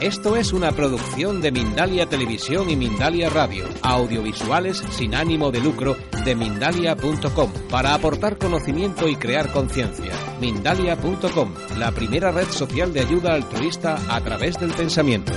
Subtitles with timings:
[0.00, 5.96] Esto es una producción de Mindalia Televisión y Mindalia Radio, audiovisuales sin ánimo de lucro
[6.24, 10.12] de mindalia.com, para aportar conocimiento y crear conciencia.
[10.40, 15.32] Mindalia.com, la primera red social de ayuda altruista a través del pensamiento.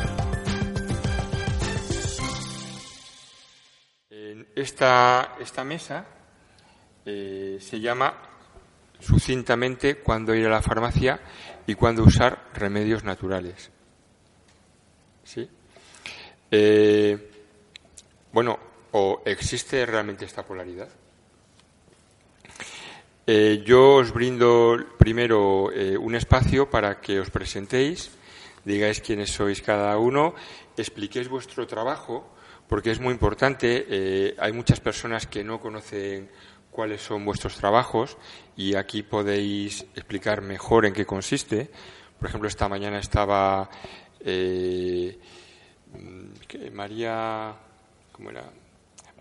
[4.56, 6.06] Esta, esta mesa
[7.04, 8.14] eh, se llama
[9.00, 11.20] sucintamente cuándo ir a la farmacia
[11.66, 13.72] y cuándo usar remedios naturales.
[15.34, 15.48] ¿Sí?
[16.52, 17.18] Eh,
[18.34, 18.60] bueno,
[18.92, 20.90] ¿o existe realmente esta polaridad?
[23.26, 28.12] Eh, yo os brindo primero eh, un espacio para que os presentéis,
[28.66, 30.36] digáis quiénes sois cada uno,
[30.76, 32.28] expliquéis vuestro trabajo,
[32.68, 34.36] porque es muy importante.
[34.38, 36.28] hay muchas personas que no conocen
[36.72, 38.18] cuáles son vuestros trabajos
[38.58, 41.72] y aquí podéis explicar mejor en qué consiste.
[42.20, 43.70] Por ejemplo, esta mañana estaba
[44.26, 45.20] eh,
[46.74, 47.54] María,
[48.12, 48.44] ¿cómo era?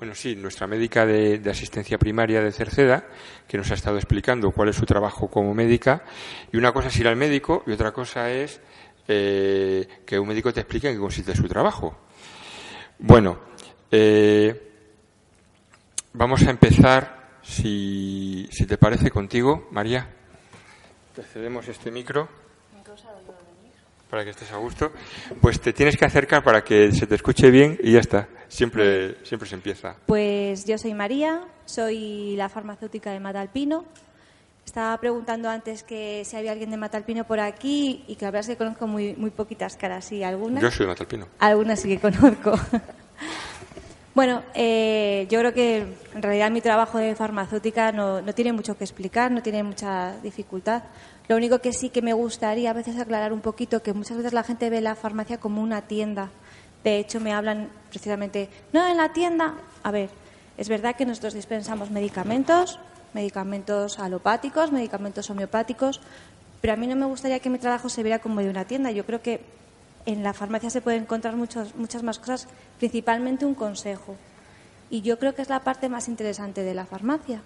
[0.01, 3.05] Bueno, sí, nuestra médica de, asistencia primaria de Cerceda,
[3.47, 6.05] que nos ha estado explicando cuál es su trabajo como médica.
[6.51, 8.63] Y una cosa es ir al médico y otra cosa es
[9.07, 11.99] eh, que un médico te explique en qué consiste su trabajo.
[12.99, 13.41] Bueno,
[13.91, 14.73] eh,
[16.15, 20.09] vamos a empezar si, si te parece contigo, María,
[21.15, 22.29] te cedemos este micro
[24.11, 24.93] para que estés a gusto.
[25.41, 28.29] Pues te tienes que acercar para que se te escuche bien y ya está.
[28.49, 29.95] Siempre, siempre se empieza.
[30.07, 33.85] Pues yo soy María, soy la farmacéutica de Matalpino.
[34.67, 38.51] Estaba preguntando antes que si había alguien de Matalpino por aquí y que la verdad
[38.51, 40.63] es que conozco muy, muy poquitas caras, sí, algunas.
[40.63, 41.27] Yo soy de Matalpino.
[41.39, 42.53] Algunas sí que conozco.
[44.13, 45.79] Bueno, eh, yo creo que
[46.15, 50.83] en realidad mi trabajo de farmacéutica no, tiene mucho que explicar, no tiene mucha dificultad.
[51.31, 54.33] Lo único que sí que me gustaría a veces aclarar un poquito que muchas veces
[54.33, 56.29] la gente ve la farmacia como una tienda.
[56.83, 59.55] De hecho, me hablan precisamente, no, en la tienda.
[59.85, 60.11] A ver,
[60.59, 62.81] es verdad que nosotros dispensamos medicamentos,
[63.15, 66.01] medicamentos alopáticos, medicamentos homeopáticos,
[66.61, 68.91] pero a mí no me gustaría que mi trabajo se viera como de una tienda.
[68.91, 69.41] Yo creo que
[70.07, 72.49] en la farmacia se puede encontrar muchos, muchas más cosas,
[72.81, 74.17] principalmente un consejo.
[74.91, 77.41] Y yo creo que es la parte más interesante de la farmacia.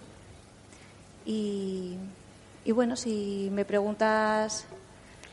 [1.26, 1.98] Y,
[2.72, 4.66] bueno, si me preguntas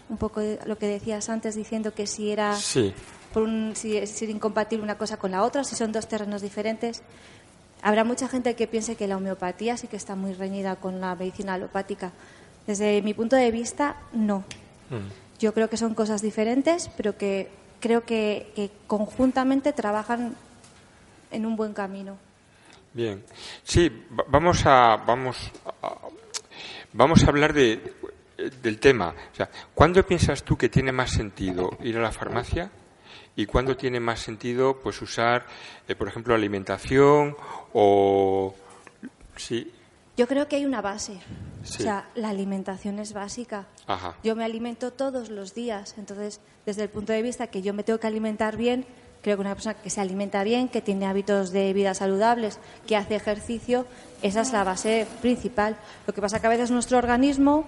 [0.09, 2.57] un poco lo que decías antes, diciendo que si era
[3.33, 7.01] por un, si, es incompatible una cosa con la otra, si son dos terrenos diferentes,
[7.81, 11.15] habrá mucha gente que piense que la homeopatía sí que está muy reñida con la
[11.15, 12.11] medicina alopática.
[12.67, 14.39] Desde mi punto de vista, no.
[14.89, 15.39] Mm.
[15.39, 17.49] Yo creo que son cosas diferentes, pero que
[17.79, 20.35] creo que, conjuntamente trabajan
[21.31, 22.17] en un buen camino.
[22.93, 23.23] Bien,
[23.63, 23.89] sí,
[24.27, 25.37] vamos a vamos
[25.81, 25.95] a,
[26.93, 27.93] vamos a hablar de,
[28.61, 29.13] del tema.
[29.31, 32.71] O sea, ¿cuándo piensas tú que tiene más sentido ir a la farmacia
[33.35, 35.45] y cuándo tiene más sentido, pues, usar,
[35.87, 37.35] eh, por ejemplo, alimentación
[37.73, 38.53] o
[39.35, 39.71] sí?
[40.17, 41.19] Yo creo que hay una base.
[41.63, 43.67] O sea, la alimentación es básica.
[44.23, 45.95] Yo me alimento todos los días.
[45.97, 48.85] Entonces, desde el punto de vista que yo me tengo que alimentar bien,
[49.21, 52.97] creo que una persona que se alimenta bien, que tiene hábitos de vida saludables, que
[52.97, 53.85] hace ejercicio,
[54.21, 55.75] esa es la base principal.
[56.05, 57.65] Lo que pasa que a veces nuestro organismo,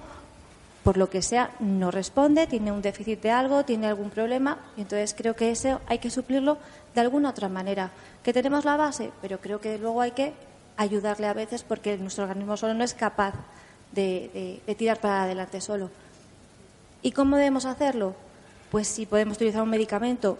[0.83, 4.81] por lo que sea, no responde, tiene un déficit de algo, tiene algún problema, y
[4.81, 6.57] entonces creo que eso hay que suplirlo
[6.93, 7.91] de alguna otra manera.
[8.23, 10.33] Que tenemos la base, pero creo que luego hay que
[10.77, 13.33] ayudarle a veces porque nuestro organismo solo no es capaz
[13.91, 15.89] de, tirar para adelante solo.
[17.01, 18.15] ¿Y cómo debemos hacerlo?
[18.71, 20.37] Pues si podemos utilizar un medicamento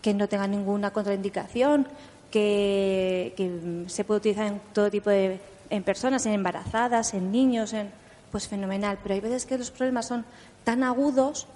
[0.00, 1.86] que no tenga ninguna contraindicación,
[2.32, 5.38] que, se puede utilizar en todo tipo de
[5.70, 7.90] en personas, en embarazadas, en niños, en,
[8.32, 8.98] pues fenomenal.
[9.02, 10.24] Pero hay veces que los problemas son
[10.64, 11.46] tan agudos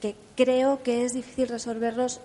[0.00, 2.20] que creo que es difícil resolverlos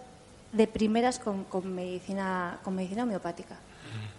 [0.53, 3.57] de primeras con, con medicina, con medicina homeopática.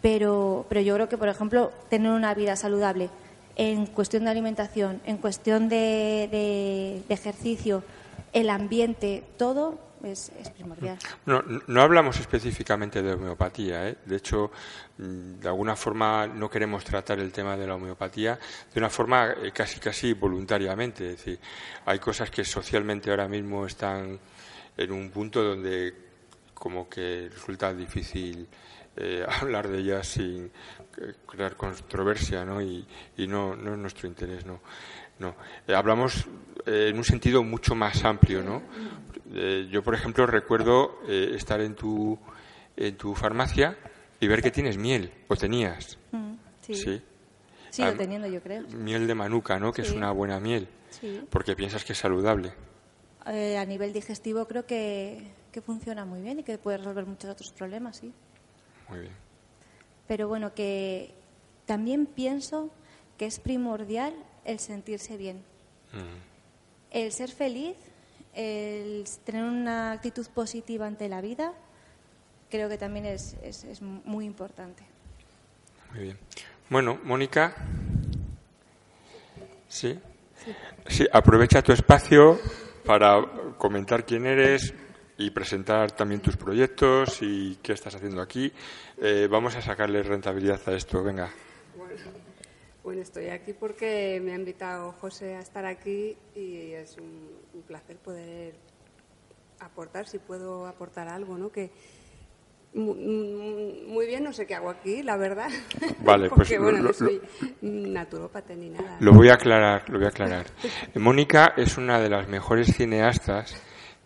[0.02, 3.08] Pero, pero yo creo que, por ejemplo, tener una vida saludable
[3.56, 7.84] en cuestión de alimentación, en cuestión de, ejercicio,
[8.32, 10.98] el ambiente, todo es, primordial.
[11.26, 13.88] No, no hablamos específicamente de homeopatía.
[13.88, 13.96] ¿eh?
[14.04, 14.50] De hecho,
[14.98, 18.38] mm, de alguna forma no queremos tratar el tema de la homeopatía
[18.72, 21.10] de una forma eh, casi casi voluntariamente.
[21.10, 21.38] Es decir,
[21.86, 24.18] hay cosas que socialmente ahora mismo están
[24.76, 25.94] en un punto donde
[26.54, 28.46] como que resulta difícil
[28.96, 32.60] eh, hablar de ellas sin eh, crear controversia, ¿no?
[32.60, 32.86] Y,
[33.18, 34.60] no, no es nuestro interés, ¿no?
[35.18, 35.34] no.
[35.66, 36.26] Eh, hablamos
[36.66, 38.62] en un sentido mucho más amplio, ¿no?
[39.70, 42.18] yo, por ejemplo, recuerdo estar en tu,
[42.76, 43.78] en tu farmacia
[44.20, 45.98] y ver que tienes miel, o tenías.
[46.12, 46.74] Mm, sí.
[46.74, 47.02] sí.
[47.72, 48.62] Sigo teniendo, yo creo.
[48.68, 49.72] Miel de manuka, ¿no?
[49.72, 50.68] Que es una buena miel.
[50.90, 51.22] Sí.
[51.30, 52.52] Porque piensas que es saludable.
[53.26, 55.32] eh, a nivel digestivo creo que,
[55.64, 58.12] funciona muy bien y que puede resolver muchos otros problemas, sí.
[58.92, 59.12] Muy bien.
[60.06, 61.14] Pero bueno, que
[61.66, 62.70] también pienso
[63.16, 65.38] que es primordial el sentirse bien.
[65.92, 66.20] Mm.
[66.90, 67.76] El ser feliz,
[68.34, 71.52] el tener una actitud positiva ante la vida,
[72.50, 74.84] creo que también es, es muy importante.
[75.92, 76.18] Muy bien.
[76.68, 77.54] Bueno, Mónica.
[79.68, 79.98] ¿Sí?
[80.88, 81.06] ¿Sí?
[81.12, 82.38] aprovecha tu espacio
[82.84, 83.22] para
[83.56, 84.74] comentar quién eres
[85.18, 88.52] y presentar también tus proyectos y qué estás haciendo aquí.
[89.00, 91.02] Eh, vamos a sacarle rentabilidad a esto.
[91.02, 91.30] Venga.
[92.82, 97.96] Bueno, estoy aquí porque me ha invitado José a estar aquí y es un, placer
[97.96, 98.54] poder
[99.60, 101.52] aportar, si puedo aportar algo, ¿no?
[101.52, 101.70] Que,
[102.74, 105.48] muy bien, no sé qué hago aquí, la verdad.
[106.00, 107.20] Vale, pues bueno, no soy
[107.60, 108.96] naturópata ni nada.
[108.98, 110.46] Lo voy a aclarar, lo voy a aclarar.
[110.96, 113.54] Mónica es una de las mejores cineastas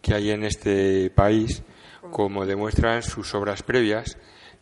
[0.07, 1.65] que hay en este país,
[2.13, 4.17] como demuestran sus obras previas,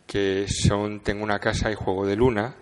[0.07, 2.55] que son Tengo una casa y Juego de Luna.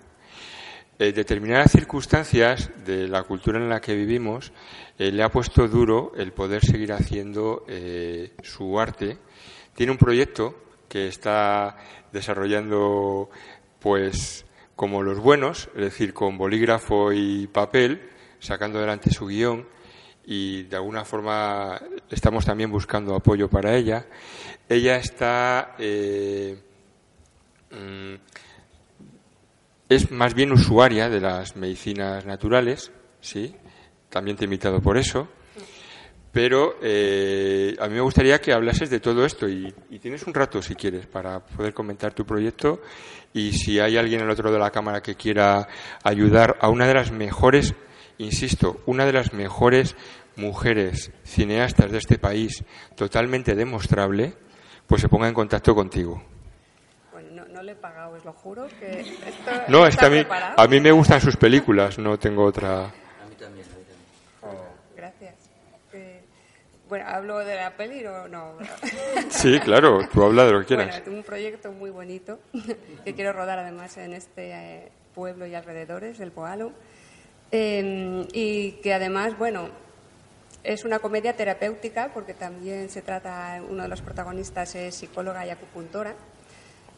[1.00, 4.52] En eh, determinadas circunstancias de la cultura en la que vivimos
[5.00, 9.18] eh, le ha puesto duro el poder seguir haciendo eh, su arte.
[9.74, 10.54] Tiene un proyecto
[10.90, 11.78] que está
[12.12, 13.30] desarrollando
[13.80, 14.46] pues
[14.76, 18.10] como los buenos, es decir, con bolígrafo y papel,
[18.40, 19.72] sacando adelante su guion
[20.26, 21.80] y de alguna forma
[22.10, 24.06] estamos también buscando apoyo para ella.
[24.70, 26.58] Ella está eh,
[27.72, 28.16] mm,
[29.90, 32.92] es más bien usuaria de las medicinas naturales,
[33.22, 33.56] sí,
[34.10, 35.28] también te he invitado por eso.
[36.32, 39.72] Pero eh, a mí me gustaría que hablases de todo esto y,
[40.02, 42.82] tienes un rato, si quieres, para poder comentar tu proyecto
[43.36, 45.68] y si hay alguien al otro de la cámara que quiera
[46.04, 47.76] ayudar a una de las mejores,
[48.18, 49.96] insisto, una de las mejores
[50.36, 52.64] mujeres cineastas de este país,
[52.96, 54.34] totalmente demostrable,
[54.88, 56.22] pues se ponga en contacto contigo.
[57.12, 58.68] Bueno, no, le he pagado, os lo juro.
[58.80, 62.44] Que esto no, es que a mí, a mí me gustan sus películas, no tengo
[62.44, 62.92] otra.
[66.94, 68.56] Bueno, ¿hablo de la peli o no?
[69.30, 70.88] sí, claro, tú habla de lo que quieras.
[70.90, 72.38] Bueno, tengo un proyecto muy bonito
[73.04, 76.72] que quiero rodar además en este eh, pueblo y alrededores, el Poalo,
[77.54, 79.70] em, y que además, bueno,
[80.64, 85.52] es una comedia terapéutica porque también se trata, uno de los protagonistas es psicóloga y
[85.52, 86.16] acupuntora,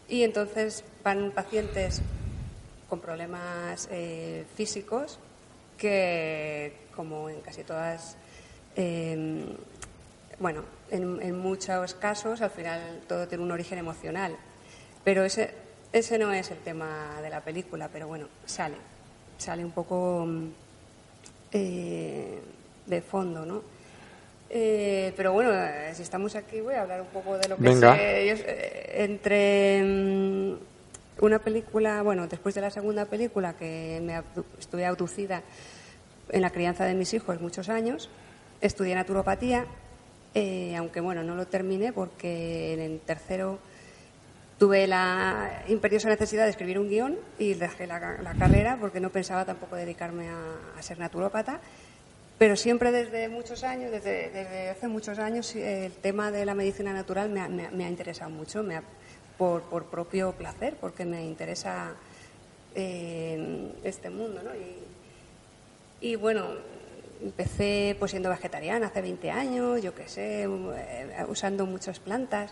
[0.08, 2.02] y entonces van pacientes
[2.88, 5.20] con problemas eh, físicos
[5.78, 8.16] que, como en casi todas
[8.76, 9.46] em,
[10.40, 14.36] bueno, en, muchos casos al final todo tiene un origen emocional,
[15.04, 15.54] pero ese,
[15.92, 18.76] ese no es el tema de la película, pero bueno, sale,
[19.38, 20.48] sale un poco mm,
[21.52, 22.40] eh,
[22.86, 23.62] de fondo, ¿no?
[24.50, 25.52] Eh, pero bueno,
[25.94, 27.96] si estamos aquí voy a hablar un poco de lo que Venga.
[27.96, 28.32] sé.
[28.32, 30.54] Eh, entre mm,
[31.22, 34.22] una película, bueno, después de la segunda película que me
[34.60, 35.42] estuve abducida
[36.30, 38.10] en la crianza de mis hijos muchos años,
[38.62, 39.66] estudié naturopatía
[40.38, 43.58] eh, aunque bueno, no lo terminé porque en el tercero
[44.58, 48.00] tuve la imperiosa necesidad de escribir un guion y dejé la,
[48.40, 51.60] carrera porque no pensaba tampoco dedicarme a, ser naturópata.
[52.38, 57.30] Pero siempre desde muchos años, desde, hace muchos años, el tema de la medicina natural
[57.30, 58.82] me ha, interesado mucho, me
[59.38, 61.94] por, propio placer, porque me interesa
[62.76, 64.42] eh, este mundo.
[64.44, 64.52] ¿no?
[64.54, 66.46] Y, y bueno,
[67.24, 72.52] empecé pues siendo vegetariana hace 20 años, yo qué sé, eh, usando muchas plantas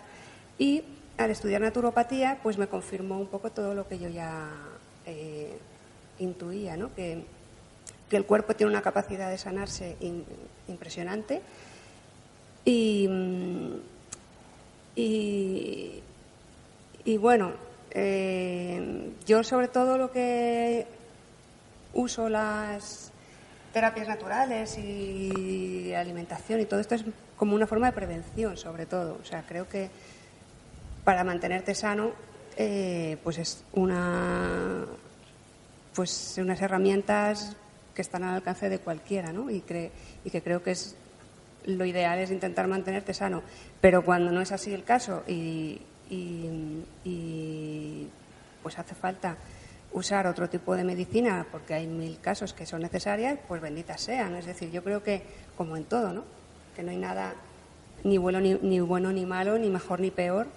[0.57, 0.83] y
[1.17, 4.49] al estudiar naturopatía pues me confirmó un poco todo lo que yo ya
[5.05, 5.57] eh,
[6.19, 6.93] intuía, ¿no?
[6.93, 7.25] Que,
[8.11, 9.97] el cuerpo tiene una capacidad de sanarse
[10.67, 11.41] impresionante
[12.63, 13.09] y,
[14.95, 16.03] y,
[17.17, 17.53] bueno,
[17.89, 20.85] eh, yo sobre todo lo que
[21.93, 23.11] uso las
[23.73, 27.03] terapias naturales y alimentación y todo esto es
[27.35, 29.17] como una forma de prevención, sobre todo.
[29.19, 29.89] O sea, creo que
[31.03, 32.11] para mantenerte sano,
[32.57, 34.85] eh, pues es una,
[35.93, 37.55] pues unas herramientas
[37.93, 39.49] que están al alcance de cualquiera, ¿no?
[39.51, 39.63] Y,
[40.23, 40.95] y que creo que es
[41.65, 43.41] lo ideal es intentar mantenerte sano.
[43.79, 48.07] Pero cuando no es así el caso y, y
[48.61, 49.37] pues hace falta
[49.93, 54.35] usar otro tipo de medicina porque hay mil casos que son necesarias, pues benditas sean.
[54.35, 55.23] Es decir, yo creo que,
[55.55, 56.23] como en todo, ¿no?
[56.75, 57.35] que no hay nada
[58.03, 60.47] ni bueno ni, ni bueno ni malo, ni mejor ni peor.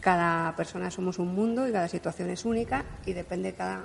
[0.00, 3.84] Cada persona somos un mundo y cada situación es única y depende cada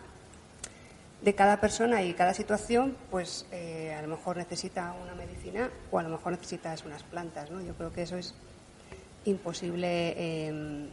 [1.26, 5.98] de cada persona y cada situación, pues eh, a lo mejor necesita una medicina o
[5.98, 7.62] a lo mejor necesitas unas plantas, ¿no?
[7.62, 8.36] Yo creo que eso es
[9.26, 10.88] imposible em,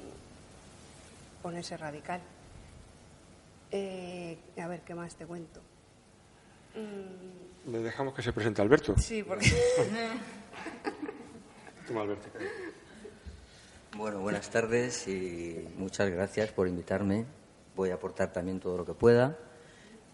[1.42, 2.22] ponerse radical.
[3.70, 5.60] Eh, a ver, ¿qué más te cuento?
[6.76, 7.70] Mm.
[7.70, 8.94] Le dejamos que se presente Alberto.
[8.96, 9.50] Sí, porque...
[11.86, 12.28] Toma, Alberto.
[13.96, 17.26] Bueno, buenas tardes y muchas gracias por invitarme.
[17.76, 19.38] Voy a aportar también todo lo que pueda.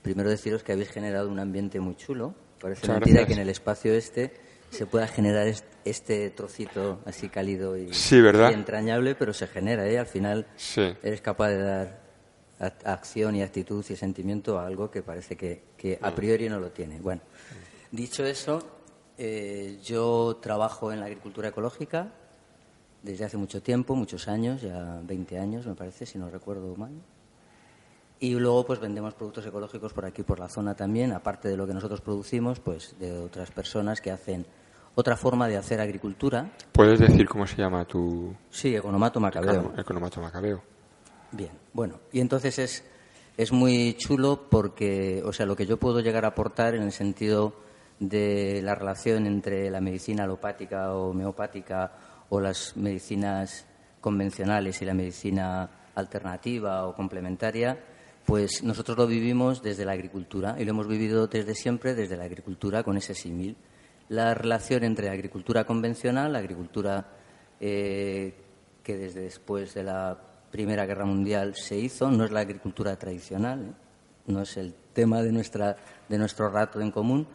[0.02, 2.35] Primero deciros que habéis generado un ambiente muy chulo.
[2.61, 4.35] Parece mentira que en el espacio este
[4.70, 5.47] se pueda generar
[5.85, 7.90] este trocito así cálido y,
[8.50, 9.99] entrañable, pero se genera, ¿eh?
[9.99, 12.00] Al final eres capaz de dar
[12.85, 16.99] acción y actitud y sentimiento a algo que parece que, a priori no lo tiene.
[17.00, 17.23] Bueno,
[17.92, 18.61] dicho eso,
[19.16, 22.12] eh, yo trabajo en la agricultura ecológica
[23.02, 26.93] desde hace mucho tiempo, muchos años, ya 20 años me parece, si no recuerdo mal.
[28.21, 31.67] Y luego pues vendemos productos ecológicos por aquí, por la zona también, aparte de lo
[31.67, 34.45] que nosotros producimos, pues de otras personas que hacen
[34.97, 36.50] otra forma de hacer agricultura.
[36.73, 38.35] ¿Puedes decir cómo se llama tu...?
[38.50, 39.73] Sí, Economato Macabeo.
[39.78, 40.61] Economato Macabeo.
[41.31, 42.85] Bien, bueno, y entonces es,
[43.37, 46.90] es muy chulo porque, o sea, lo que yo puedo llegar a aportar en el
[46.90, 47.55] sentido
[48.00, 51.93] de la relación entre la medicina alopática o homeopática
[52.30, 53.66] o las medicinas
[54.00, 57.78] convencionales y la medicina alternativa o complementaria,
[58.25, 62.25] pues nosotros lo vivimos desde la agricultura y lo hemos vivido desde siempre desde la
[62.25, 63.56] agricultura con ese símil.
[64.08, 67.06] La relación entre agricultura convencional, la agricultura
[67.61, 68.35] eh,
[68.82, 70.18] que desde después de la
[70.50, 73.73] Primera Guerra Mundial se hizo, no es la agricultura tradicional, ¿eh?
[74.26, 75.76] no es el tema de, nuestra,
[76.08, 77.26] de nuestro rato en común,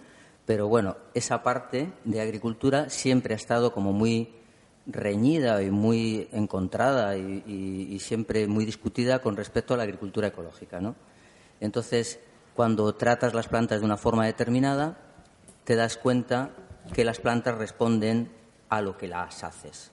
[0.46, 4.34] pero bueno, esa parte de agricultura siempre ha estado como muy
[4.86, 10.80] reñida y muy encontrada y, siempre muy discutida con respecto a la agricultura ecológica.
[10.80, 10.96] ¿no?
[11.60, 12.20] Entonces,
[12.54, 14.98] cuando tratas las plantas de una forma determinada,
[15.64, 16.52] te das cuenta
[16.94, 18.32] que las plantas responden
[18.70, 19.92] a lo que las haces.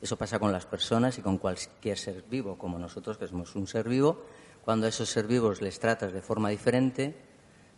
[0.00, 3.66] Eso pasa con las personas y con cualquier ser vivo, como nosotros, que somos un
[3.66, 4.24] ser vivo.
[4.64, 7.16] Cuando a esos ser vivos les tratas de forma diferente,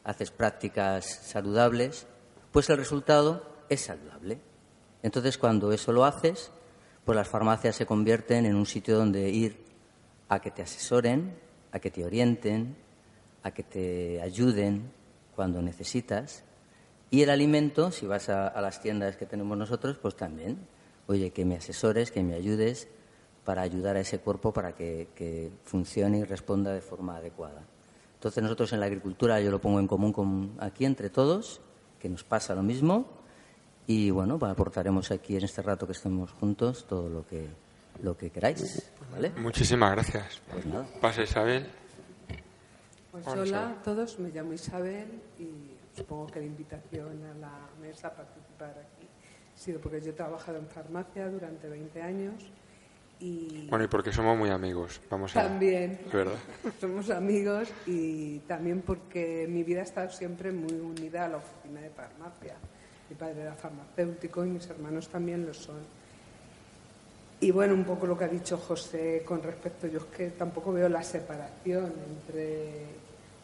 [0.02, 2.06] haces prácticas saludables,
[2.50, 4.40] pues el resultado es saludable.
[5.02, 6.50] Entonces, cuando eso lo haces,
[7.04, 9.64] pues las farmacias se convierten en un sitio donde ir
[10.28, 11.34] a que te asesoren,
[11.72, 12.76] a que te orienten,
[13.42, 14.90] a que te ayuden
[15.34, 16.44] cuando necesitas.
[17.10, 20.58] Y el alimento, si vas a, las tiendas que tenemos nosotros, pues también
[21.08, 22.88] oye, que me asesores, que me ayudes
[23.44, 27.62] para ayudar a ese cuerpo para que, funcione y responda de forma adecuada.
[28.14, 31.60] Entonces nosotros en la agricultura yo lo pongo en común con, aquí entre todos,
[31.98, 33.06] que nos pasa lo mismo
[33.88, 37.48] y bueno, aportaremos aquí en este rato que estemos juntos todo lo que
[38.02, 38.92] lo que queráis.
[39.38, 40.40] Muchísimas gracias.
[40.52, 40.86] Pues nada.
[41.00, 41.66] Pasa Isabel.
[43.10, 48.08] Pues hola a todos, me llamo Isabel y supongo que la invitación a la mesa
[48.08, 49.08] a participar aquí
[49.54, 52.34] sido porque yo he trabajado en farmacia durante 20 años
[53.18, 53.66] y...
[53.68, 55.42] Bueno, y porque somos muy amigos, vamos a...
[55.42, 56.36] También, ¿verdad?
[56.80, 61.80] somos amigos y también porque mi vida ha estado siempre muy unida a la oficina
[61.80, 62.54] de farmacia.
[63.10, 65.98] Mi padre era farmacéutico y mis hermanos también lo son.
[67.40, 70.72] Y bueno, un poco lo que ha dicho José con respecto, yo es que tampoco
[70.72, 72.98] veo la separación entre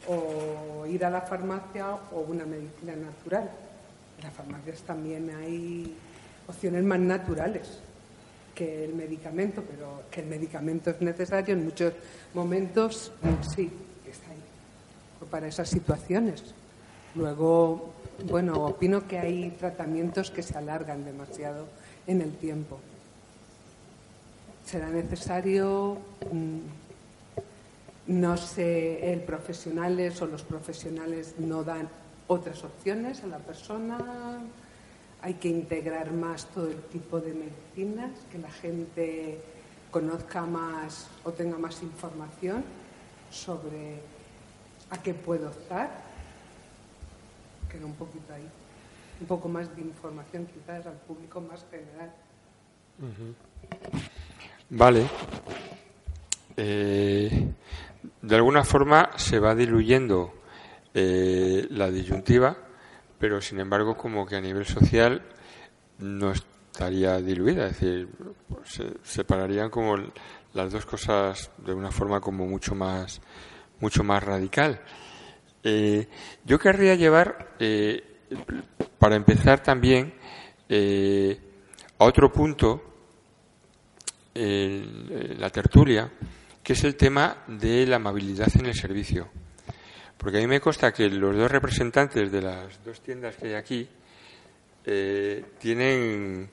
[0.07, 3.49] o ir a la farmacia o una medicina natural
[4.19, 5.95] en las farmacias también hay
[6.47, 7.79] opciones más naturales
[8.55, 11.93] que el medicamento, pero que el medicamento es necesario en muchos
[12.35, 13.11] momentos,
[13.55, 13.71] sí,
[14.09, 16.55] está ahí, para esas situaciones.
[17.17, 17.93] Luego,
[18.23, 21.67] bueno, opino que hay tratamientos que se alargan demasiado
[22.07, 22.79] en el tiempo.
[24.65, 25.99] Será necesario,
[26.33, 26.59] mm,
[28.07, 31.89] no sé, el profesionales o los profesionales no dan
[32.27, 34.41] otras opciones a la persona,
[35.21, 39.41] hay que integrar más todo el tipo de medicinas, que la gente
[39.91, 42.65] conozca más o tenga más información
[43.31, 44.01] sobre
[44.91, 46.14] a qué puedo optar.
[47.83, 48.49] Un poquito ahí.
[49.21, 52.13] Un poco más de información quizás al público más general.
[54.71, 55.07] Vale.
[56.57, 57.49] Eh,
[58.23, 60.35] de alguna forma se va diluyendo
[60.93, 62.57] eh, la disyuntiva,
[63.19, 65.23] pero sin embargo como que a nivel social
[65.99, 68.09] no estaría diluida, es decir,
[68.65, 69.97] se separarían como
[70.53, 73.21] las dos cosas de una forma como mucho más
[73.81, 74.81] mucho más radical.
[75.65, 76.07] Eh,
[76.45, 78.03] yo querría llevar, eh,
[78.99, 80.15] para empezar también,
[80.69, 82.83] a otro punto
[84.35, 86.11] en la tertulia,
[86.63, 89.29] que es el tema de la amabilidad en el servicio.
[90.17, 93.55] Porque a mí me consta que los dos representantes de las dos tiendas que hay
[93.55, 93.89] aquí
[94.87, 96.49] eh, tienen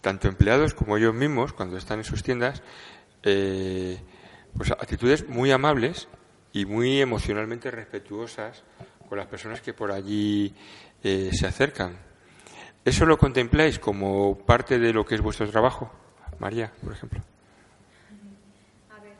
[0.00, 2.62] tanto empleados como ellos mismos, cuando están en sus tiendas,
[3.22, 3.98] eh,
[4.56, 6.08] pues actitudes muy amables
[6.52, 8.62] y muy emocionalmente respetuosas
[9.08, 10.54] con las personas que por allí
[11.02, 11.96] eh, se acercan.
[12.84, 15.90] ¿Eso lo contempláis como parte de lo que es vuestro trabajo?
[16.38, 17.20] María, por ejemplo.
[18.90, 19.12] A ver,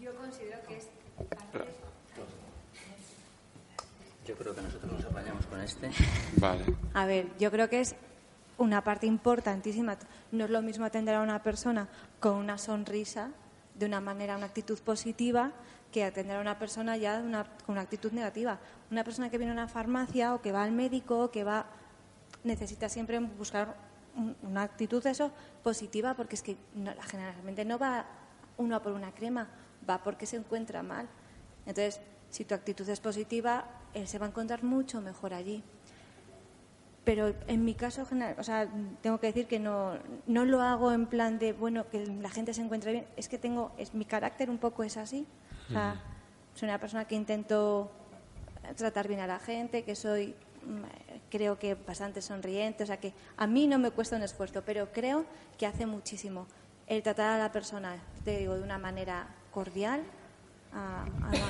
[0.00, 0.88] yo considero que es.
[4.26, 5.90] Yo creo que nosotros nos apañamos con este.
[6.36, 6.64] Vale.
[6.94, 7.94] A ver, yo creo que es
[8.58, 9.96] una parte importantísima.
[10.32, 11.88] No es lo mismo atender a una persona
[12.20, 13.30] con una sonrisa,
[13.74, 15.52] de una manera, una actitud positiva,
[15.92, 18.58] que atender a una persona ya con una actitud negativa.
[18.90, 21.66] Una persona que viene a una farmacia o que va al médico, que va,
[22.44, 23.76] necesita siempre buscar
[24.42, 25.30] una actitud eso
[25.62, 26.56] positiva, porque es que
[27.06, 28.06] generalmente no va
[28.56, 29.48] uno por una crema,
[29.88, 31.08] va porque se encuentra mal.
[31.66, 33.64] Entonces, si tu actitud es positiva,
[33.94, 35.62] él se va a encontrar mucho mejor allí
[37.08, 38.68] pero en mi caso, o sea,
[39.00, 39.94] tengo que decir que no,
[40.26, 43.06] no lo hago en plan de, bueno, que la gente se encuentre bien.
[43.16, 45.26] Es que tengo, es mi carácter un poco es así.
[45.68, 46.00] O sea,
[46.54, 47.90] soy una persona que intento
[48.76, 50.34] tratar bien a la gente, que soy,
[50.64, 50.82] mm,
[51.30, 52.84] creo que bastante sonriente.
[52.84, 55.24] O sea, que a mí no me cuesta un esfuerzo, pero creo
[55.58, 56.46] que hace muchísimo
[56.86, 60.02] el tratar a la persona, te digo, de una manera cordial,
[60.72, 61.04] a,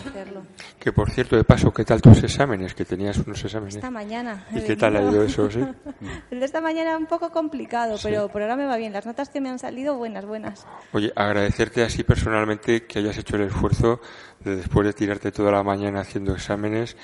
[0.06, 0.42] hacerlo.
[0.78, 2.74] Que por cierto, de paso, ¿qué tal tus exámenes?
[2.74, 3.76] Que tenías unos exámenes.
[3.76, 4.46] Esta mañana.
[4.52, 5.50] ¿Y qué tal ha ido eso?
[5.50, 5.60] ¿sí?
[6.30, 8.92] El de esta mañana un poco complicado, pero por ahora me va bien.
[8.92, 10.66] Las notas que me han salido, buenas, buenas.
[10.92, 14.00] Oye, agradecerte así personalmente que hayas hecho el esfuerzo
[14.40, 16.96] de después de tirarte toda la mañana haciendo exámenes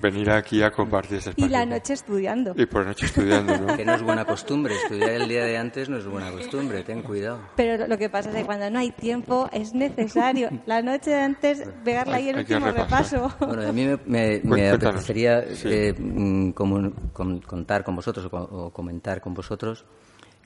[0.00, 2.54] venir aquí a compartir ese Y la noche estudiando.
[2.56, 3.76] Y por la noche estudiando, ¿no?
[3.76, 4.74] Que no es buena costumbre.
[4.74, 6.82] Estudiar el día de antes no es buena costumbre.
[6.82, 7.40] Ten cuidado.
[7.56, 10.50] Pero lo que pasa es que cuando no hay tiempo es necesario.
[10.66, 13.32] La noche de antes pegarle ahí el último repaso.
[13.40, 19.84] Bueno, a mí me, me, apetecería eh, mm, contar con vosotros o, comentar con vosotros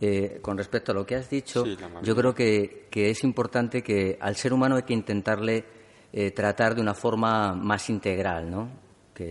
[0.01, 1.65] eh, con respecto a lo que has dicho,
[2.03, 5.65] yo creo que, que, es importante que al ser humano hay que intentarle
[6.13, 8.88] eh, tratar de una forma más integral, ¿no?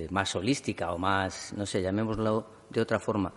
[0.09, 3.33] Más holística o más, no sé, llamémoslo de otra forma.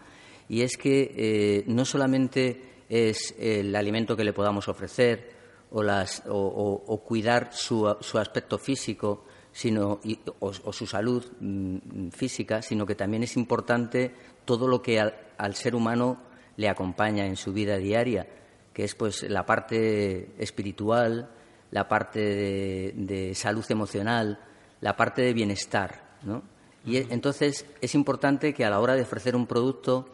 [0.49, 5.31] Y es que eh, no solamente es el alimento que le podamos ofrecer
[5.71, 10.01] o, las, o, cuidar su, aspecto físico sino,
[10.41, 14.13] o, su salud mm, física, sino que también es importante
[14.45, 16.21] todo lo que al, ser humano
[16.57, 18.27] le acompaña en su vida diaria,
[18.73, 21.31] que es pues la parte espiritual,
[21.71, 24.41] la parte de salud emocional,
[24.81, 26.10] la parte de bienestar.
[26.23, 26.43] ¿No?
[26.85, 30.09] Y entonces es importante que a la hora de ofrecer un producto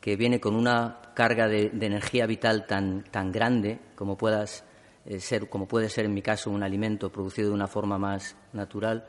[0.00, 4.64] que viene con una carga de, energía vital tan, tan grande como puedas
[5.04, 8.36] eh, ser, como puede ser en mi caso un alimento producido de una forma más
[8.52, 9.06] natural,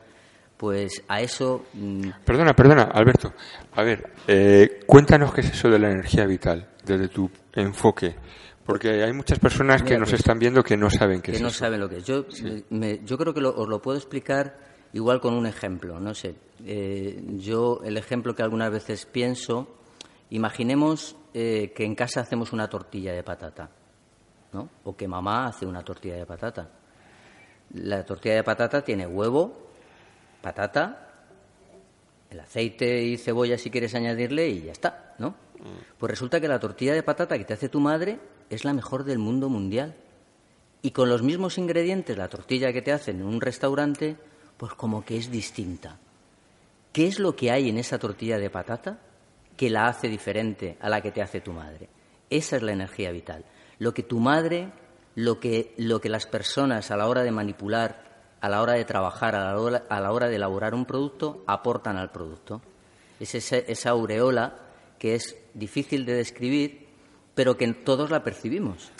[0.58, 1.66] pues a eso.
[1.74, 3.34] Mm, perdona, perdona, Alberto.
[3.74, 8.16] A ver, eh, cuéntanos qué es eso de la energía vital desde tu enfoque.
[8.66, 11.42] Porque hay muchas personas que nos pues, están viendo que no saben qué que es
[11.42, 12.04] no saben lo que es.
[12.04, 16.36] Yo, yo creo que os lo puedo explicar Igual con un ejemplo, no sé.
[16.66, 19.68] Eh, yo el ejemplo que algunas veces pienso,
[20.30, 23.70] imaginemos eh, que en casa hacemos una tortilla de patata,
[24.54, 24.70] ¿no?
[24.84, 26.70] O que mamá hace una tortilla de patata.
[27.74, 29.54] La tortilla de patata tiene huevo,
[30.42, 31.08] patata,
[32.30, 35.30] el aceite y cebolla si quieres añadirle y ya está, ¿no?
[35.30, 35.98] Mm.
[35.98, 38.20] Pues resulta que la tortilla de patata que te hace tu madre
[38.50, 39.96] es la mejor del mundo mundial.
[40.82, 44.16] Y con los mismos ingredientes, la tortilla que te hacen en un restaurante,
[44.58, 45.98] pues como que es distinta.
[46.92, 49.00] ¿Qué es lo que hay en esa tortilla de patata
[49.56, 51.90] que la hace diferente a la que te hace tu madre?
[52.30, 53.46] Esa es la energía vital.
[53.80, 54.72] Lo que tu madre,
[55.16, 58.08] lo que, lo que las personas a la hora de manipular,
[58.42, 61.44] a la hora de trabajar, a la hora, a la hora de elaborar un producto,
[61.48, 62.62] aportan al producto.
[63.20, 64.56] Es esa, esa aureola
[65.00, 66.88] que es difícil de describir,
[67.36, 68.92] pero que todos la percibimos.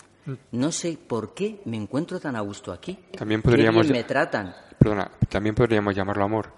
[0.52, 2.98] No sé por qué me encuentro tan a gusto aquí.
[3.16, 3.88] También podríamos.
[3.88, 4.54] me tratan.
[4.78, 6.52] Perdona, también podríamos llamarlo amor.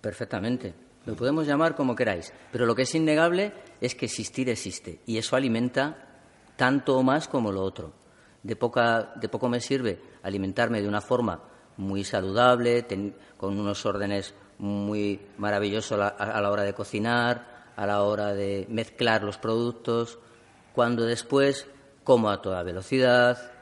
[0.00, 0.74] Perfectamente.
[1.04, 2.32] Lo podemos llamar como queráis.
[2.50, 5.00] Pero lo que es innegable es que existir existe.
[5.06, 6.20] Y eso alimenta
[6.56, 7.92] tanto o más como lo otro.
[8.42, 11.42] De, poca, de poco me sirve alimentarme de una forma
[11.76, 12.86] muy saludable,
[13.36, 19.22] con unos órdenes muy maravillosos a la hora de cocinar, a la hora de mezclar
[19.22, 20.18] los productos,
[20.72, 21.66] cuando después
[22.04, 23.52] como a toda velocidad,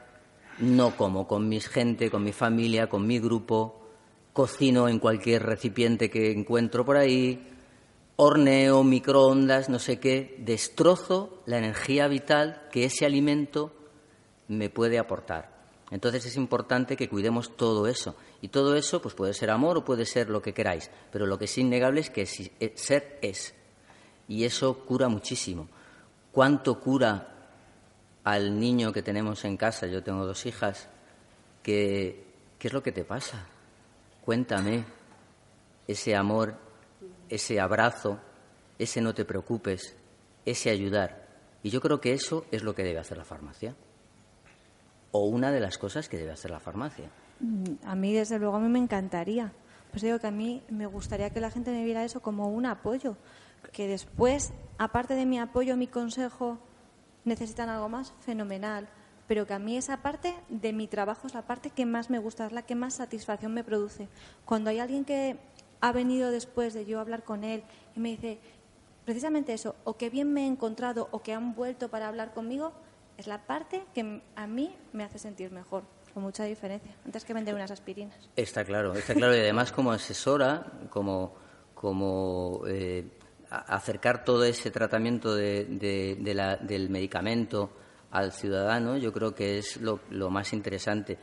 [0.59, 3.81] no como con mi gente, con mi familia, con mi grupo,
[4.33, 7.47] cocino en cualquier recipiente que encuentro por ahí,
[8.15, 13.73] horneo, microondas, no sé qué, destrozo la energía vital que ese alimento
[14.47, 15.51] me puede aportar.
[15.91, 18.15] Entonces es importante que cuidemos todo eso.
[18.41, 21.37] Y todo eso pues puede ser amor o puede ser lo que queráis, pero lo
[21.37, 22.27] que es innegable es que
[22.59, 23.53] eh, ser es.
[24.27, 25.67] Y eso cura muchísimo.
[26.31, 27.40] ¿Cuánto cura
[28.23, 29.87] al niño que tenemos en casa?
[29.87, 30.89] Yo tengo dos hijas.
[31.63, 32.25] Que,
[32.57, 33.45] ¿Qué es lo que te pasa?
[34.23, 34.85] Cuéntame
[35.87, 36.55] ese amor,
[37.29, 38.19] ese abrazo,
[38.77, 39.95] ese no te preocupes,
[40.45, 41.27] ese ayudar.
[41.63, 43.75] Y yo creo que eso es lo que debe hacer la farmacia
[45.11, 47.09] o una de las cosas que debe hacer la farmacia.
[47.39, 49.51] Mm, a mí, desde luego, a mí me encantaría.
[49.91, 52.65] Pues digo que a mí me gustaría que la gente me viera eso como un
[52.65, 53.17] apoyo.
[53.73, 56.59] Que después, aparte de mi apoyo, mi consejo,
[57.25, 58.87] necesitan algo más, fenomenal.
[59.27, 62.19] Pero que a mí esa parte de mi trabajo es la parte que más me
[62.19, 64.09] gusta, es la que más satisfacción me produce.
[64.45, 65.37] Cuando hay alguien que
[65.79, 67.63] ha venido después de yo hablar con él
[67.95, 68.39] y me dice
[69.05, 72.73] precisamente eso, o que bien me he encontrado o que han vuelto para hablar conmigo,
[73.17, 77.33] es la parte que a mí me hace sentir mejor, con mucha diferencia, antes que
[77.33, 78.17] vender unas aspirinas.
[78.35, 79.35] Está claro, está claro.
[79.35, 81.33] Y además como asesora, como,
[81.73, 83.07] como eh,
[83.51, 87.71] acercar todo ese tratamiento del medicamento
[88.11, 91.17] al ciudadano, yo creo que es lo, más interesante.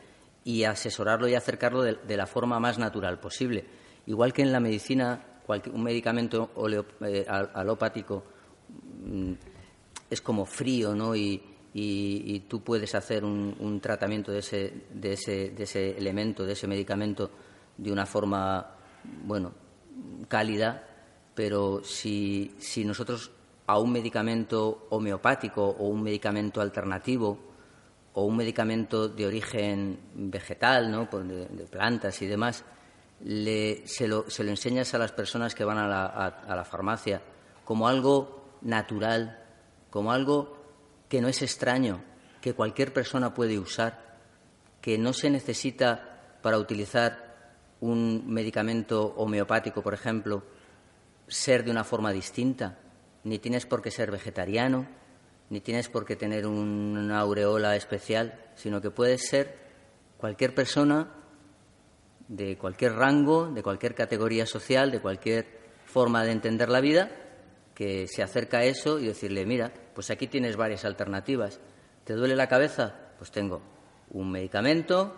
[0.44, 3.64] Y asesorarlo y acercarlo de, la forma más natural posible.
[4.06, 5.40] Igual que en la medicina,
[5.72, 6.50] un medicamento
[7.02, 8.24] eh, alopático
[9.04, 9.32] mm,
[10.10, 11.16] es como frío, ¿no?
[11.16, 11.42] Y,
[11.74, 16.66] y, tú puedes hacer un, tratamiento de ese, de, ese, de ese elemento, de ese
[16.66, 17.30] medicamento,
[17.76, 18.74] de una forma,
[19.24, 19.52] bueno,
[20.28, 20.87] cálida,
[21.38, 23.30] pero si, si nosotros
[23.68, 27.38] a un medicamento homeopático o un medicamento alternativo
[28.14, 31.04] o un medicamento de origen vegetal, ¿no?
[31.06, 32.64] De, plantas y demás,
[33.20, 36.64] le, se, lo, se, lo, enseñas a las personas que van a la, a la
[36.64, 37.22] farmacia
[37.64, 39.38] como algo natural,
[39.90, 40.58] como algo
[41.08, 42.02] que no es extraño,
[42.40, 44.18] que cualquier persona puede usar,
[44.80, 50.42] que no se necesita para utilizar un medicamento homeopático, por ejemplo,
[51.28, 52.78] ser de una forma distinta.
[53.24, 54.86] Ni tienes por qué ser vegetariano,
[55.50, 59.56] ni tienes por qué tener una aureola especial, sino que puedes ser
[60.18, 61.08] cualquier persona
[62.28, 65.46] de cualquier rango, de cualquier categoría social, de cualquier
[65.86, 67.10] forma de entender la vida,
[67.74, 71.60] que se acerca a eso y decirle, mira, pues aquí tienes varias alternativas.
[72.04, 72.94] ¿Te duele la cabeza?
[73.16, 73.62] Pues tengo
[74.10, 75.14] un medicamento,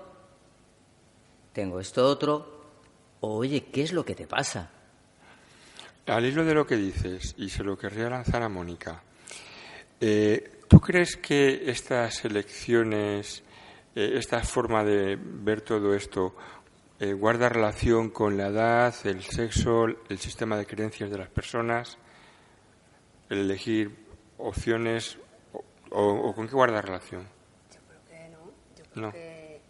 [1.53, 2.61] tengo esto otro.
[3.20, 4.70] Oye, ¿qué es lo que te pasa?
[6.11, 9.01] Al hilo de lo que dices, y se lo querría lanzar a Mónica,
[10.01, 13.44] eh, ¿tú crees que estas elecciones,
[13.94, 16.35] eh, esta forma de ver todo esto,
[16.99, 21.96] eh, guarda relación con la edad, el sexo, el sistema de creencias de las personas,
[23.29, 23.94] el elegir
[24.38, 25.16] opciones
[25.90, 27.23] o, con qué guarda relación?
[27.73, 28.53] Yo creo que no.
[28.77, 29.61] Yo creo que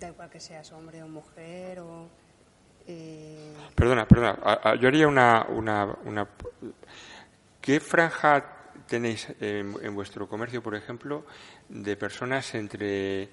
[0.00, 2.21] da igual que seas hombre o mujer o...
[2.86, 3.52] Eh...
[3.74, 4.74] Perdona, perdona.
[4.76, 6.28] Yo haría una, una, una...
[7.60, 11.24] ¿Qué franja tenéis en, vuestro comercio, por ejemplo,
[11.68, 13.30] de personas entre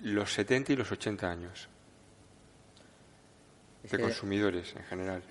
[0.00, 1.68] los 70 y los 80 años?
[3.82, 5.22] De consumidores en general.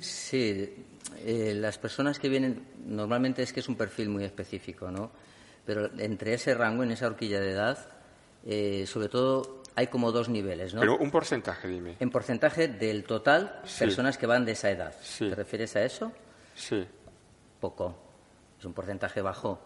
[0.00, 0.74] Sí,
[1.18, 5.12] eh, las personas que vienen, normalmente es que es un perfil muy específico, ¿no?
[5.64, 7.78] Pero entre ese rango, en esa horquilla de edad,
[8.44, 10.80] eh, sobre todo hay como dos niveles, ¿no?
[10.80, 11.96] Pero un porcentaje, dime.
[12.00, 14.94] En porcentaje del total, personas que van de esa edad.
[15.18, 16.12] ¿Te refieres a eso?
[16.54, 16.86] Sí.
[17.58, 17.96] Poco.
[18.58, 19.58] Es un porcentaje bajo.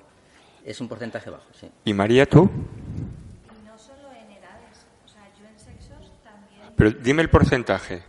[0.65, 1.69] Es un porcentaje bajo, sí.
[1.85, 2.45] ¿Y María, tú?
[2.45, 6.63] No solo en edades, o sea, yo en sexos también.
[6.77, 8.05] Pero dime el porcentaje.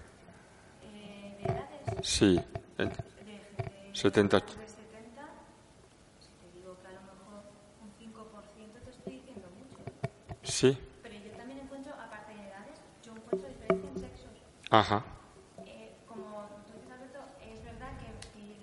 [0.84, 2.08] Eh, ¿De edades?
[2.08, 2.39] Sí.
[3.94, 4.38] 70.
[4.38, 5.26] De 70,
[6.20, 7.46] si te digo que a lo mejor
[7.82, 9.91] un 5% te estoy diciendo mucho.
[10.44, 10.78] Sí.
[11.02, 14.32] Pero yo también encuentro, aparte de edades, yo encuentro diferencia en sexos.
[14.76, 15.04] Ajá.
[15.66, 18.12] Eh, como tú dices, Alberto, es verdad que,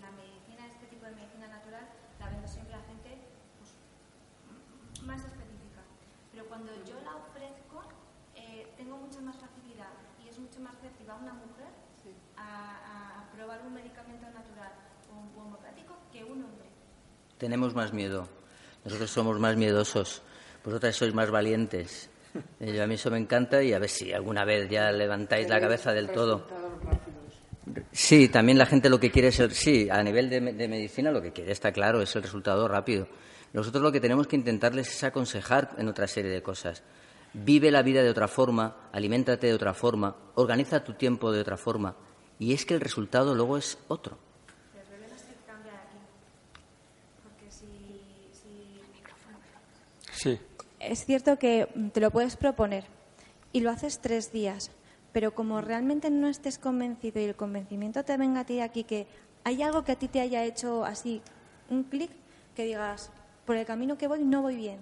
[0.01, 1.88] la medicina, este tipo de medicina natural,
[2.20, 3.16] la vende siempre a gente
[3.57, 3.72] pues,
[5.09, 5.81] más específica.
[6.33, 7.83] Pero cuando yo la ofrezco,
[8.35, 11.72] eh, tengo mucha más facilidad y es mucho más efectiva una mujer
[12.37, 14.72] a, a probar un medicamento natural
[16.12, 16.68] que un hombre.
[17.38, 18.29] Tenemos más miedo.
[18.85, 20.22] Nosotros somos más miedosos.
[20.64, 22.12] Vosotras sois más valientes.
[22.60, 25.60] Eh, a mí eso me encanta y a ver si alguna vez ya levantáis la
[25.60, 26.46] cabeza del todo.
[27.90, 31.10] Sí, también la gente lo que quiere es el, sí, a nivel de, de, medicina
[31.10, 33.08] lo que quiere está claro, es el resultado rápido.
[33.52, 36.82] Nosotros lo que tenemos que intentarles es aconsejar en otra serie de cosas.
[37.34, 41.56] Vive la vida de otra forma, aliméntate de otra forma, organiza tu tiempo de otra
[41.56, 41.96] forma
[42.38, 44.18] y es que el resultado luego es otro.
[50.12, 50.38] Sí.
[50.82, 52.84] Es cierto que te lo puedes proponer
[53.52, 54.70] y lo haces tres días,
[55.12, 59.06] pero como realmente no estés convencido y el convencimiento te venga a ti aquí que
[59.44, 61.22] hay algo que a ti te haya hecho así
[61.68, 62.10] un clic
[62.54, 63.10] que digas,
[63.46, 64.78] por el camino que voy no voy bien.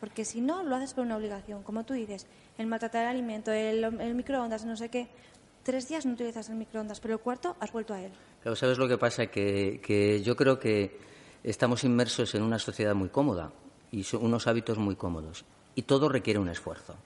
[0.00, 1.62] Porque si no, lo haces por una obligación.
[1.62, 2.26] Como tú dices,
[2.58, 5.08] el maltratar el alimento, el, microondas, no sé qué.
[5.62, 8.10] Tres días no utilizas el microondas, pero el cuarto has vuelto a él.
[8.42, 9.26] Pero ¿sabes lo que pasa?
[9.26, 10.98] Que, que yo creo que
[11.44, 13.52] estamos inmersos en una sociedad muy cómoda
[13.92, 15.44] y unos hábitos muy cómodos.
[15.74, 16.96] Y todo requiere un esfuerzo.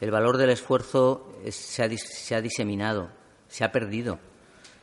[0.00, 3.10] El valor del esfuerzo se, ha, se, ha, diseminado,
[3.48, 4.14] se ha perdido.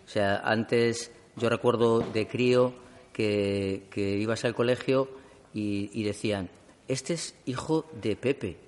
[0.05, 2.73] O sea, antes yo recuerdo de crío
[3.13, 5.09] que, ibas al colegio
[5.53, 6.49] y, decían,
[6.87, 8.59] este es hijo de Pepe,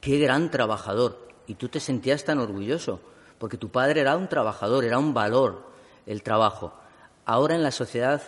[0.00, 1.26] qué gran trabajador.
[1.48, 3.00] Y tú te sentías tan orgulloso,
[3.38, 5.66] porque tu padre era un trabajador, era un valor
[6.06, 6.72] el trabajo.
[7.24, 8.22] Ahora en la sociedad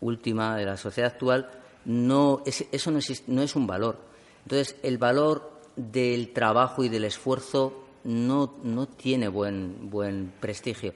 [0.00, 1.50] última, en la sociedad actual,
[1.86, 3.98] no, eso no, no es un valor.
[4.42, 10.94] Entonces, el valor del trabajo y del esfuerzo no, no tiene buen, buen prestigio.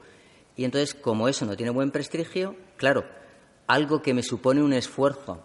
[0.57, 3.05] Y entonces, como eso no tiene buen prestigio, claro,
[3.66, 5.40] algo que me supone un esfuerzo,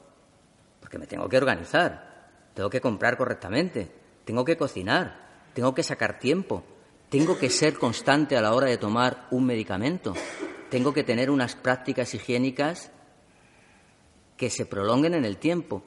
[0.79, 3.91] porque me tengo que organizar, tengo que comprar correctamente,
[4.25, 6.63] tengo que cocinar, tengo que sacar tiempo,
[7.09, 10.13] tengo que ser constante a la hora de tomar un medicamento,
[10.69, 12.91] tengo que tener unas prácticas higiénicas
[14.37, 15.83] que se prolonguen en el tiempo.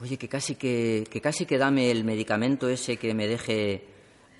[0.00, 3.86] Oye, que casi que, que casi que dame el medicamento ese que me deje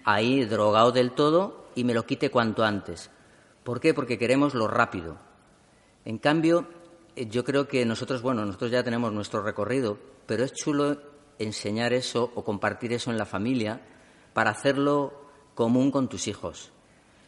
[0.05, 3.11] ahí drogado del todo y me lo quite cuanto antes.
[3.63, 3.95] ¿Por qué?
[3.95, 5.19] Porque queremos lo rápido.
[6.05, 6.69] En cambio,
[7.17, 10.99] eh, yo creo que nosotros, bueno, nosotros ya tenemos nuestro recorrido, pero es chulo
[11.39, 13.81] enseñar eso o compartir eso en la familia
[14.33, 15.13] para hacerlo
[15.55, 16.73] común con tus hijos.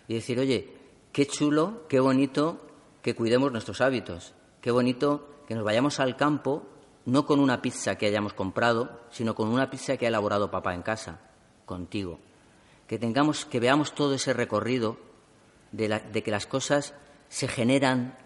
[0.08, 0.72] Y decir, oye,
[1.12, 2.60] qué chulo, qué bonito
[3.02, 6.64] que cuidemos nuestros hábitos, qué bonito que nos vayamos al campo
[7.06, 10.74] no con una pizza que hayamos comprado, sino con una pizza que ha elaborado papá
[10.74, 11.20] en casa,
[11.64, 12.18] contigo.
[12.86, 14.98] Que tengamos, que veamos todo ese recorrido
[15.70, 16.94] de, que las cosas
[17.28, 18.18] se generan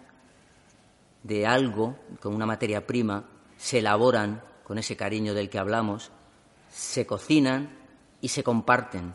[1.23, 3.25] de algo, con una materia prima,
[3.57, 6.11] se elaboran con ese cariño del que hablamos,
[6.71, 7.77] se cocinan
[8.19, 9.13] y se comparten.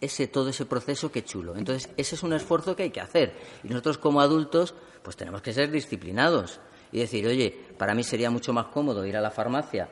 [0.00, 1.56] Ese, todo ese proceso, qué chulo.
[1.56, 3.36] Entonces, ese es un esfuerzo que hay que hacer.
[3.64, 6.60] Y nosotros, como adultos, pues tenemos que ser disciplinados
[6.92, 9.88] y decir, oye, para mí sería mucho más cómodo ir a la farmacia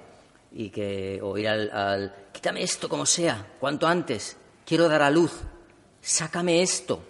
[0.52, 5.32] y que, o ir al, quítame esto como sea, cuanto antes, quiero dar a luz,
[6.00, 7.02] sácame esto.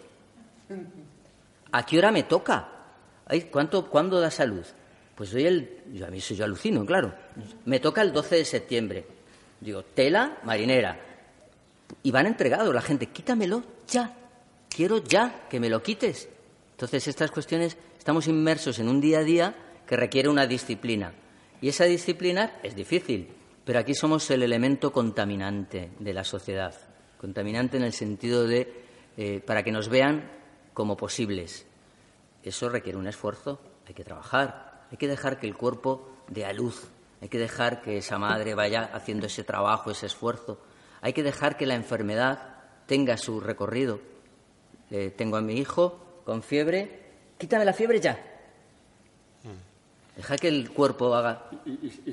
[1.73, 2.69] ¿A qué hora me toca?
[3.51, 4.65] ¿Cuánto, ¿Cuándo da salud?
[5.15, 5.83] Pues doy el.
[5.93, 7.15] Yo, a mí eso yo alucino, claro.
[7.65, 9.07] Me toca el 12 de septiembre.
[9.61, 11.01] Digo, tela marinera.
[12.03, 14.15] Y van entregado la gente, quítamelo ya.
[14.69, 16.29] Quiero ya que me lo quites.
[16.77, 19.55] Entonces, estas cuestiones, estamos inmersos en un día a día
[19.87, 21.15] que requiere una disciplina.
[21.62, 23.31] Y esa disciplina es difícil,
[23.65, 26.75] pero aquí somos el elemento contaminante de la sociedad.
[27.17, 28.75] Contaminante en el sentido de,
[29.17, 30.31] eh, para que nos vean
[30.75, 31.65] como posibles.
[32.43, 33.59] Eso requiere un esfuerzo,
[33.89, 36.91] hay que trabajar, hay que dejar que el cuerpo dé a luz,
[37.23, 40.61] hay que dejar que esa madre vaya haciendo ese trabajo, ese esfuerzo,
[41.01, 43.99] hay que dejar que la enfermedad tenga su recorrido.
[45.17, 46.91] tengo a mi hijo con fiebre,
[47.39, 48.19] quítame la fiebre ya.
[50.17, 51.49] Deja que el cuerpo haga.
[51.65, 52.12] Y,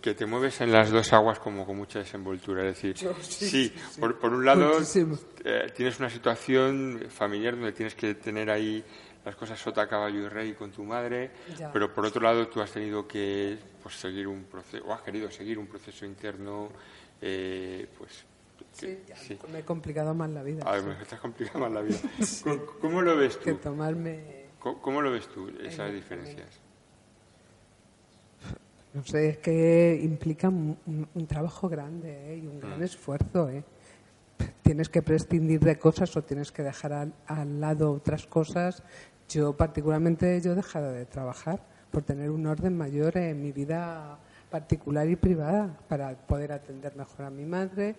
[0.00, 2.66] que te mueves en las dos aguas como con mucha desenvoltura.
[2.66, 4.78] Es decir, sí, por, un lado
[5.44, 8.82] eh, tienes una situación familiar donde tienes que tener ahí
[9.22, 11.30] las cosas sota, caballo y rey con tu madre,
[11.74, 15.30] pero por otro lado tú has tenido que pues, seguir un proceso, o has querido
[15.30, 16.70] seguir un proceso interno,
[17.20, 18.24] eh, pues
[18.72, 18.98] Sí,
[19.52, 20.62] me he complicado más la vida.
[20.64, 21.98] A me estás complicando más la vida.
[22.80, 23.44] ¿Cómo, lo ves tú?
[23.44, 24.46] Que tomarme...
[24.58, 26.60] ¿Cómo, lo ves tú, esas diferencias?
[28.92, 32.38] No sé, es que implica un, trabajo grande ¿eh?
[32.38, 32.82] y un gran mm.
[32.82, 33.48] esfuerzo.
[33.48, 33.64] ¿eh?
[34.62, 38.82] Tienes que prescindir de cosas o tienes que dejar al, lado otras cosas.
[39.28, 44.18] Yo particularmente yo he dejado de trabajar por tener un orden mayor en mi vida
[44.50, 47.94] particular y privada para poder atender mejor a mi madre,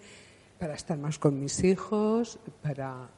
[0.61, 3.09] para estar más con mis hijos, para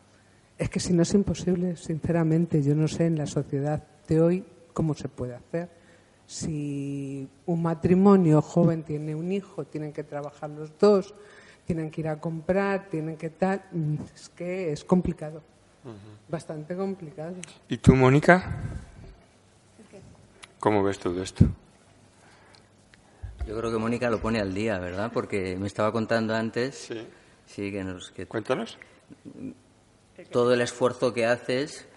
[0.58, 4.45] es que si no es imposible, sinceramente, yo no sé en la sociedad de hoy
[4.71, 5.69] cómo se puede hacer
[6.25, 11.13] si un matrimonio joven tiene un hijo, tienen que trabajar los dos,
[11.65, 15.41] tienen que ir a comprar, tienen que tal, mm, es que es complicado,
[16.29, 17.36] bastante complicado.
[17.67, 18.58] ¿Y tú, Mónica?
[20.62, 21.43] ¿Cómo ves todo esto?
[23.45, 25.12] Yo creo que Mónica lo pone al día, ¿verdad?
[25.13, 26.86] Porque me estaba contando antes.
[26.88, 27.06] Sí.
[27.45, 28.12] Sí, que nos.
[28.12, 28.77] Que Cuéntanos.
[30.32, 31.88] Todo el esfuerzo que haces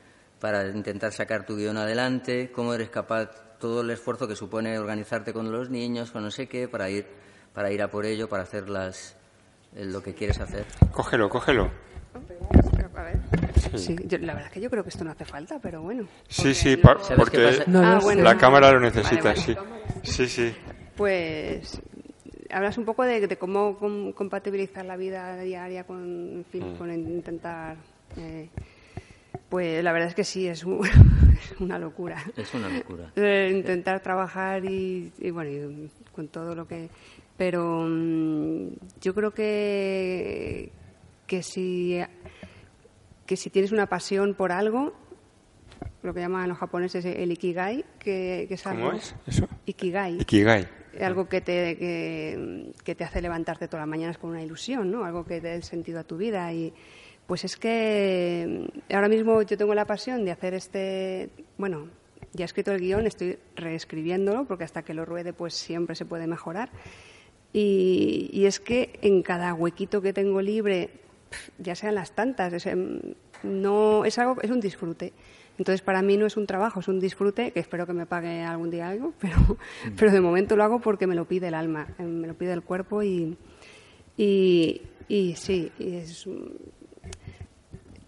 [0.41, 5.33] para intentar sacar tu guion adelante, cómo eres capaz todo el esfuerzo que supone organizarte
[5.33, 7.07] con los niños, con no sé qué, para ir,
[7.55, 9.17] para ir a por ello, para hacer las,
[9.75, 10.67] lo que quieres hacer.
[10.93, 11.71] Cógelo, cógelo.
[12.95, 13.19] A ver.
[13.79, 13.95] Sí.
[14.21, 16.07] la verdad es que yo creo que esto no hace falta, pero bueno.
[16.29, 19.55] Sí, sí, porque ah, la cámara lo necesita, sí.
[20.03, 20.55] Sí, sí.
[20.97, 21.79] Pues
[22.51, 23.79] hablas un poco de, cómo
[24.15, 26.77] compatibilizar la vida diaria con, mm.
[26.79, 27.77] con intentar.
[28.17, 28.49] Eh,
[29.49, 30.65] pues la verdad es que sí, es,
[31.61, 32.23] una locura.
[32.37, 33.13] Es una locura.
[33.17, 36.89] Eh, intentar trabajar y, bueno, con todo lo que.
[37.37, 38.69] Pero mm,
[39.01, 40.73] yo creo que,
[41.27, 42.01] que si
[43.27, 44.95] que si tienes una pasión por algo,
[46.03, 48.87] lo que llaman los japoneses el ikigai, que, es algo...
[48.87, 49.49] ¿Cómo es eso?
[49.67, 50.21] Ikigai.
[50.21, 50.69] Ikigai.
[51.01, 55.05] Algo que te, que, te hace levantarte todas las mañanas con una ilusión, ¿no?
[55.05, 56.73] Algo que dé sentido a tu vida y...
[57.27, 61.29] Pues es que ahora mismo yo tengo la pasión de hacer este,
[61.59, 61.89] bueno,
[62.33, 66.05] ya he escrito el guion, estoy reescribiéndolo porque hasta que lo ruede pues siempre se
[66.05, 66.71] puede mejorar.
[67.53, 70.91] Y, y es que en cada huequito que tengo libre
[71.59, 73.01] ya sean las tantas, es, em,
[73.43, 75.13] no, es algo, es un disfrute.
[75.59, 78.43] Entonces, para mí no es un trabajo, es un disfrute, que espero que me pague
[78.43, 79.97] algún día algo, pero, mm.
[79.97, 82.53] pero de momento lo hago porque me lo pide el alma, em, me lo pide
[82.53, 83.37] el cuerpo y,
[84.17, 84.81] y,
[85.37, 86.27] sí, es,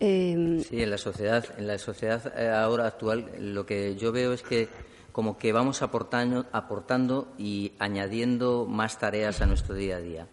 [0.01, 4.33] em, sí, en la sociedad, en la sociedad eh, ahora actual, lo que yo veo
[4.33, 4.69] es que
[5.13, 10.29] como que vamos aportando, aportando y añadiendo más tareas a nuestro día a día.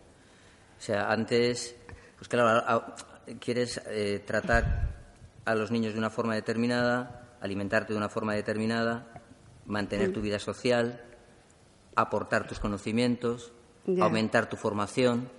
[0.77, 1.75] O sea, antes
[2.17, 2.95] pues claro,
[3.39, 4.94] quieres eh, tratar
[5.45, 9.23] a los niños de una forma determinada, alimentarte de una forma determinada,
[9.65, 11.03] mantener tu vida social,
[11.95, 13.53] aportar tus conocimientos,
[13.99, 15.29] aumentar tu formación.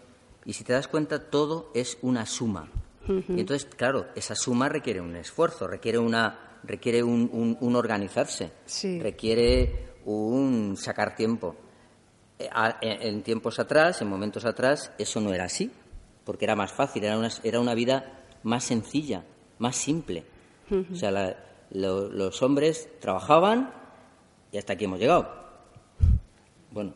[0.45, 2.69] Y si te das cuenta, todo es una suma.
[3.09, 8.53] Y entonces, claro, esa suma requiere un esfuerzo, requiere una, requiere un, organizarse,
[9.01, 11.55] requiere un sacar tiempo.
[12.39, 12.49] Eh,
[12.83, 15.71] en tiempos atrás, en momentos atrás, eso no era así
[16.27, 19.25] porque era más fácil, era una, era una vida más sencilla,
[19.59, 20.25] más simple.
[20.93, 21.37] O sea,
[21.71, 23.73] los hombres trabajaban
[24.53, 25.29] y hasta aquí hemos llegado.
[26.71, 26.95] Bueno,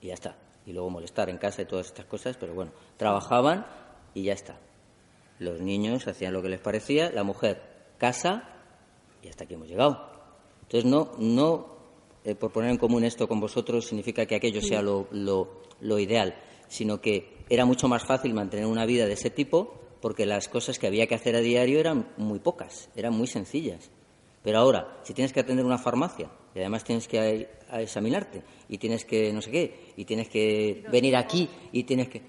[0.00, 0.36] y ya está.
[0.66, 3.66] Y luego molestar en casa y todas estas cosas, pero bueno, trabajaban
[4.14, 4.56] y ya está.
[5.38, 7.62] Los niños hacían lo que les parecía, la mujer
[7.98, 8.44] casa
[9.22, 10.10] y hasta aquí hemos llegado.
[10.62, 11.76] Entonces, no, no
[12.24, 16.34] eh, por poner en común esto con vosotros significa que aquello sea lo, lo ideal,
[16.68, 20.78] sino que era mucho más fácil mantener una vida de ese tipo porque las cosas
[20.78, 23.90] que había que hacer a diario eran muy pocas, eran muy sencillas.
[24.42, 29.04] Pero ahora, si tienes que atender una farmacia y además tienes que examinarte y tienes
[29.04, 32.22] que no sé qué y tienes que venir aquí y tienes que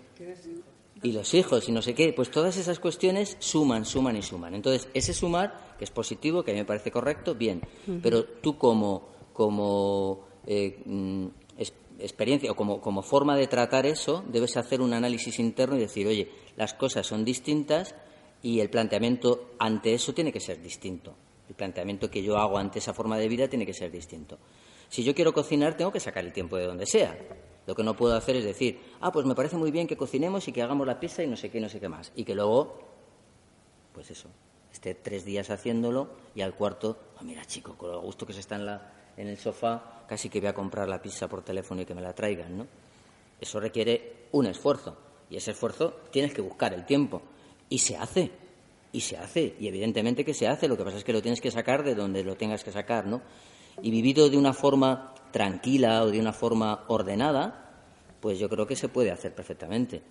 [1.03, 4.53] y los hijos y no sé qué, pues todas esas cuestiones suman, suman y suman.
[4.53, 7.61] Entonces, ese sumar, que es positivo, que a mí me parece correcto, bien.
[8.03, 11.27] Pero tú como, como eh, mm,
[12.01, 16.07] experiencia o como, como forma de tratar eso, debes hacer un análisis interno y decir,
[16.07, 17.95] oye, las cosas son distintas
[18.41, 21.15] y el planteamiento ante eso tiene que ser distinto.
[21.47, 24.37] El planteamiento que yo hago ante esa forma de vida tiene que ser distinto.
[24.89, 27.17] Si yo quiero cocinar, tengo que sacar el tiempo de donde sea.
[27.67, 30.47] Lo que no puedo hacer es decir, ah, pues me parece muy bien que cocinemos
[30.47, 32.11] y que hagamos la pizza y no sé qué, no sé qué más.
[32.15, 32.79] Y que luego,
[33.93, 34.29] pues eso,
[34.73, 38.39] esté tres días haciéndolo y al cuarto, ah, mira chico, con lo gusto que se
[38.39, 41.81] está en la, en el sofá, casi que voy a comprar la pizza por teléfono
[41.81, 42.67] y que me la traigan, ¿no?
[43.39, 44.97] Eso requiere un esfuerzo
[45.29, 47.21] y ese esfuerzo tienes que buscar el tiempo
[47.69, 48.31] y se hace
[48.91, 50.67] y se hace y evidentemente que se hace.
[50.67, 53.05] Lo que pasa es que lo tienes que sacar de donde lo tengas que sacar,
[53.05, 53.21] ¿no?
[53.81, 57.69] Y vivido de una forma tranquila o de una forma ordenada,
[58.19, 60.01] pues yo creo que se puede hacer perfectamente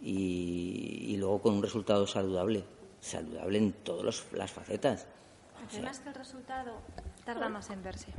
[0.00, 2.64] y, y luego con un resultado saludable,
[3.00, 5.06] saludable en todas las facetas.
[5.72, 6.72] Además que el resultado
[7.24, 8.12] tarda más en verse.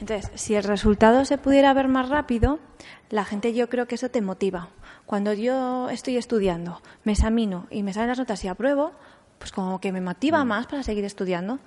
[0.00, 2.58] Entonces, si el resultado se pudiera ver más rápido,
[3.10, 4.68] la gente yo creo que eso te motiva.
[5.06, 8.92] Cuando yo estoy estudiando, me examino y me salen las notas y apruebo,
[9.38, 10.48] pues como que me motiva mm.
[10.48, 11.58] más para seguir estudiando.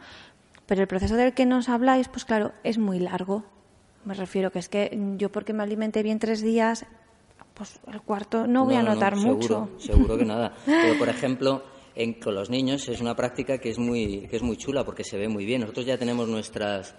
[0.66, 3.44] Pero el proceso del que nos habláis, pues claro, es muy largo.
[4.06, 6.86] Me refiero que es que yo porque me alimente bien tres días,
[7.54, 9.70] pues el cuarto no voy a notar mucho.
[9.78, 10.54] Seguro que nada.
[10.66, 11.64] Pero por ejemplo,
[12.22, 15.18] con los niños es una práctica que es muy que es muy chula porque se
[15.18, 15.62] ve muy bien.
[15.62, 16.96] Nosotros ya tenemos nuestras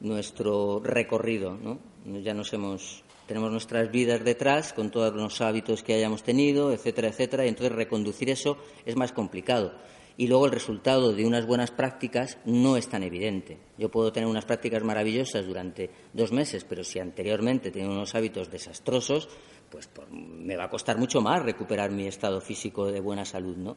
[0.00, 1.78] nuestro recorrido, ¿no?
[2.22, 7.08] Ya nos hemos tenemos nuestras vidas detrás con todos los hábitos que hayamos tenido, etcétera,
[7.08, 9.74] etcétera, y entonces reconducir eso es más complicado.
[10.16, 13.58] Y luego el resultado de unas buenas prácticas no es tan evidente.
[13.76, 18.50] Yo puedo tener unas prácticas maravillosas durante dos meses, pero si anteriormente tenía unos hábitos
[18.50, 19.28] desastrosos,
[19.70, 23.76] pues me va a costar mucho más recuperar mi estado físico de buena salud, ¿no?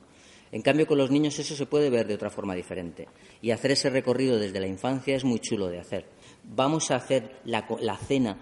[0.51, 3.07] En cambio, con los niños eso se puede ver de otra forma diferente.
[3.41, 6.05] Y hacer ese recorrido desde la infancia es muy chulo de hacer.
[6.43, 8.37] vamos a hacer la, cena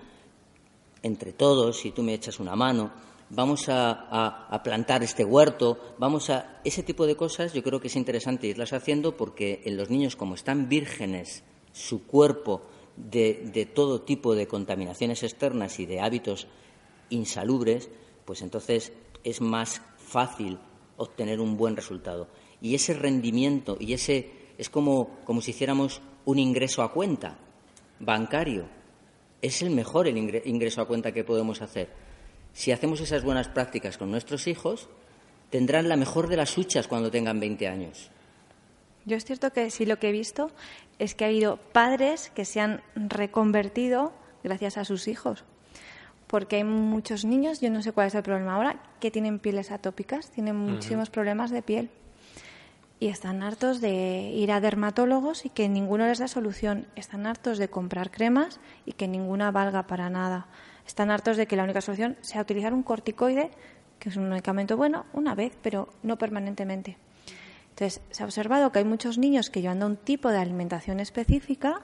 [1.04, 2.92] entre todos, si tú me echas una mano,
[3.30, 6.62] vamos a, plantar este huerto, vamos a...
[6.64, 10.16] Ese tipo de cosas yo creo que es interesante irlas haciendo porque en los niños,
[10.16, 12.64] como están vírgenes, su cuerpo
[12.98, 16.48] de, de todo tipo de contaminaciones externas y de hábitos
[17.12, 17.90] insalubres,
[18.26, 18.94] pues entonces
[19.24, 20.58] es más fácil
[21.00, 22.28] obtener un buen resultado.
[22.62, 27.40] Y ese rendimiento y ese es como, como si hiciéramos un ingreso a cuenta
[28.00, 28.68] bancario.
[29.42, 31.90] Es el mejor el ingreso a cuenta que podemos hacer.
[32.54, 34.90] Si hacemos esas buenas prácticas con nuestros hijos,
[35.50, 38.12] tendrán la mejor de las huchas cuando tengan 20 años.
[39.06, 40.52] Yo es cierto que sí lo que he visto
[41.00, 44.12] es que ha habido padres que se han reconvertido
[44.44, 45.46] gracias a sus hijos.
[46.30, 49.72] Porque hay muchos niños, yo no sé cuál es el problema ahora, que tienen pieles
[49.72, 51.90] atópicas, tienen muchísimos problemas de piel
[53.00, 56.88] y están hartos de ir a dermatólogos y que ninguno les da solución.
[56.96, 60.48] Están hartos de comprar cremas y que ninguna valga para nada.
[60.86, 63.52] Están hartos de que la única solución sea utilizar un corticoide,
[64.00, 66.98] que es un medicamento bueno, una vez, pero no permanentemente.
[67.70, 71.82] Entonces, se ha observado que hay muchos niños que llevando un tipo de alimentación específica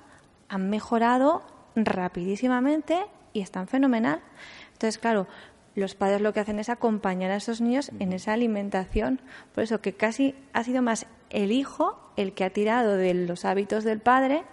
[0.50, 1.44] han mejorado
[1.76, 4.22] rapidísimamente y están fenomenal.
[4.74, 5.28] Entonces, claro,
[5.76, 9.22] los padres lo que hacen es acompañar a esos niños en esa alimentación.
[9.54, 13.44] Por eso que casi ha sido más el hijo el que ha tirado de los
[13.44, 14.44] hábitos del padre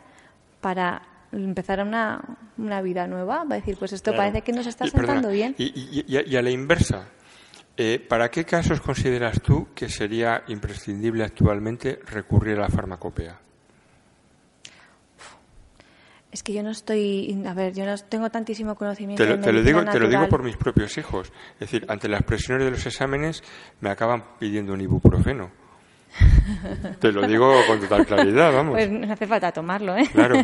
[0.60, 3.44] para empezar una, una vida nueva.
[3.44, 5.54] Va a decir, pues esto parece que nos está sentando bien.
[5.58, 7.08] Y, a la inversa,
[7.76, 13.40] eh, ¿para qué casos consideras tú que sería imprescindible actualmente recurrir a la farmacopea?
[16.32, 19.22] Es que yo no estoy, a ver, yo no tengo tantísimo conocimiento.
[19.22, 21.30] Te lo, digo, te lo digo por mis propios hijos.
[21.54, 23.42] Es decir, ante las presiones de los exámenes
[23.80, 25.50] me acaban pidiendo un ibuprofeno.
[27.00, 28.72] te lo digo con total claridad, vamos.
[28.72, 30.08] Pues no hace falta tomarlo, ¿eh?
[30.10, 30.36] Claro.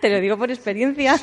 [0.00, 1.14] te lo digo por experiencia.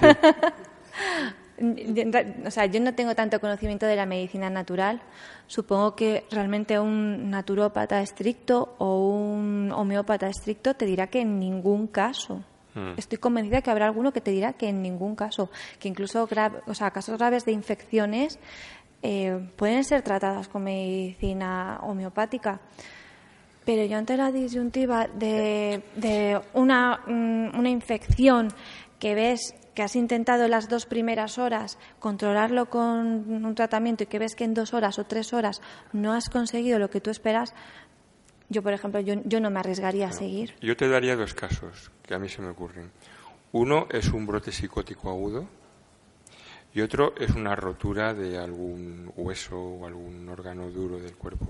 [2.45, 5.01] o sea, yo no tengo tanto conocimiento de la medicina natural.
[5.47, 11.87] Supongo que realmente un naturópata estricto o un homeópata estricto te dirá que en ningún
[11.87, 12.43] caso.
[12.73, 12.93] Hmm.
[12.97, 15.49] Estoy convencida que habrá alguno que te dirá que en ningún caso,
[15.79, 16.27] que incluso
[16.67, 18.39] o sea, casos graves de infecciones
[19.03, 22.61] eh, pueden ser tratadas con medicina homeopática.
[23.65, 28.49] Pero yo ante la disyuntiva de, de una, mm, una infección
[28.99, 34.19] que ves que has intentado las dos primeras horas controlarlo con un tratamiento y que
[34.19, 35.61] ves que en dos horas o tres horas
[35.93, 37.53] no has conseguido lo que tú esperas,
[38.49, 40.55] yo, por ejemplo, yo, yo no me arriesgaría a seguir.
[40.61, 42.91] Yo te daría dos casos que a mí se me ocurren.
[43.53, 45.47] Uno es un brote psicótico agudo
[46.73, 51.47] y otro es una rotura de algún hueso o algún órgano duro del cuerpo.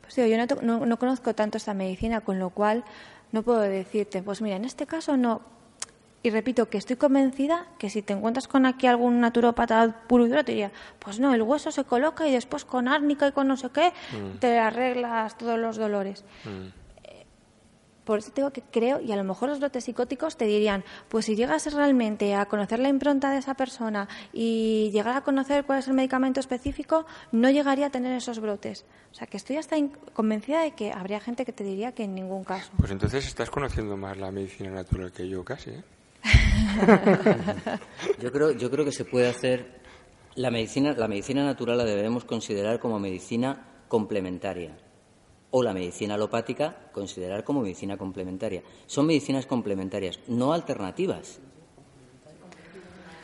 [0.00, 2.84] Pues yo no, no conozco tanto esta medicina, con lo cual
[3.32, 5.42] no puedo decirte, pues mira, en este caso no,
[6.26, 10.28] y repito que estoy convencida que si te encuentras con aquí algún naturópata puro y
[10.28, 13.46] duro, te diría, pues no, el hueso se coloca y después con árnica y con
[13.46, 14.38] no sé qué, mm.
[14.40, 16.24] te arreglas todos los dolores.
[16.44, 16.66] Mm.
[17.04, 17.26] Eh,
[18.02, 21.26] por eso tengo que creo, y a lo mejor los brotes psicóticos te dirían, pues
[21.26, 25.78] si llegas realmente a conocer la impronta de esa persona y llegar a conocer cuál
[25.78, 28.84] es el medicamento específico, no llegaría a tener esos brotes.
[29.12, 29.76] O sea, que estoy hasta
[30.12, 32.72] convencida de que habría gente que te diría que en ningún caso.
[32.78, 35.84] Pues entonces estás conociendo más la medicina natural que yo casi, ¿eh?
[38.20, 39.80] yo creo, yo creo que se puede hacer
[40.34, 44.76] la medicina, la medicina natural la debemos considerar como medicina complementaria
[45.50, 48.62] o la medicina alopática considerar como medicina complementaria.
[48.86, 51.40] Son medicinas complementarias, no alternativas.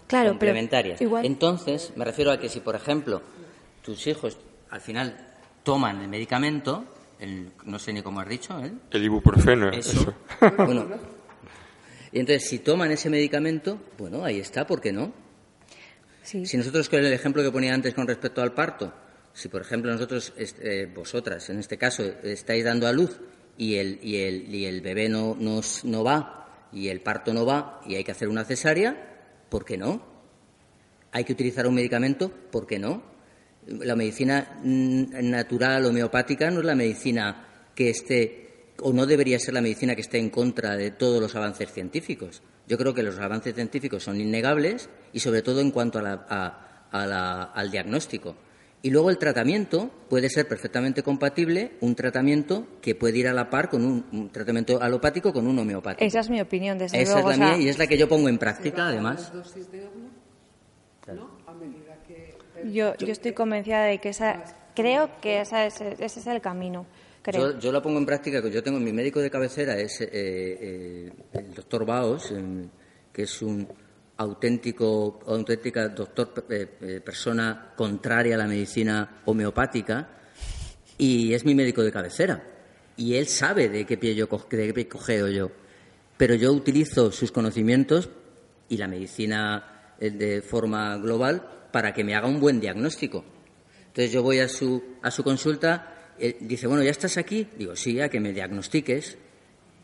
[0.06, 1.00] Claro, complementarias.
[1.00, 3.22] Entonces, me refiero a que si, por ejemplo,
[3.82, 4.38] tus hijos
[4.70, 6.84] al final toman el medicamento,
[7.64, 8.72] no sé ni cómo has dicho, ¿eh?
[8.90, 9.70] el ibuprofeno.
[9.70, 10.14] Eso.
[10.56, 10.86] Bueno,
[12.12, 15.12] y entonces, si toman ese medicamento, bueno, ahí está, ¿por qué no?
[16.22, 18.92] Si nosotros, con el ejemplo que ponía antes con respecto al parto,
[19.32, 23.18] si por ejemplo nosotros, eh, vosotras en este caso, estáis dando a luz
[23.56, 27.80] y el, y el, y el bebé no, no va y el parto no va
[27.86, 30.02] y hay que hacer una cesárea, ¿por qué no?
[31.12, 33.02] Hay que utilizar un medicamento, ¿por qué no?
[33.66, 38.41] La medicina natural homeopática no es la medicina que esté
[38.82, 42.42] o no debería ser la medicina que esté en contra de todos los avances científicos.
[42.66, 48.36] Yo creo que los avances científicos son innegables y sobre todo en cuanto al diagnóstico.
[48.84, 53.48] Y luego el tratamiento puede ser perfectamente compatible, un tratamiento que puede ir a la
[53.48, 56.04] par con un, tratamiento alopático con un homeopático.
[56.04, 58.28] Esa es mi opinión, desde Esa es la mía y es la que yo pongo
[58.28, 59.32] en práctica, además.
[62.64, 64.42] Yo, yo estoy convencida de que esa,
[64.74, 66.86] creo que esa ese es el camino.
[67.30, 71.12] Yo, lo pongo en práctica, que yo tengo mi médico de cabecera es eh, eh,
[71.34, 72.34] el doctor Baos,
[73.12, 73.68] que es un
[74.16, 80.08] auténtico, auténtica doctor, eh, persona contraria a la medicina homeopática,
[80.98, 82.42] y es mi médico de cabecera.
[82.96, 85.50] Y él sabe de qué pie yo de qué cogeo yo.
[86.16, 88.10] Pero yo utilizo sus conocimientos
[88.68, 93.24] y la medicina de forma global para que me haga un buen diagnóstico.
[93.86, 95.91] Entonces yo voy a su, a su consulta
[96.40, 97.48] dice, bueno, ¿ya estás aquí?
[97.58, 99.18] Digo, sí, a que me diagnostiques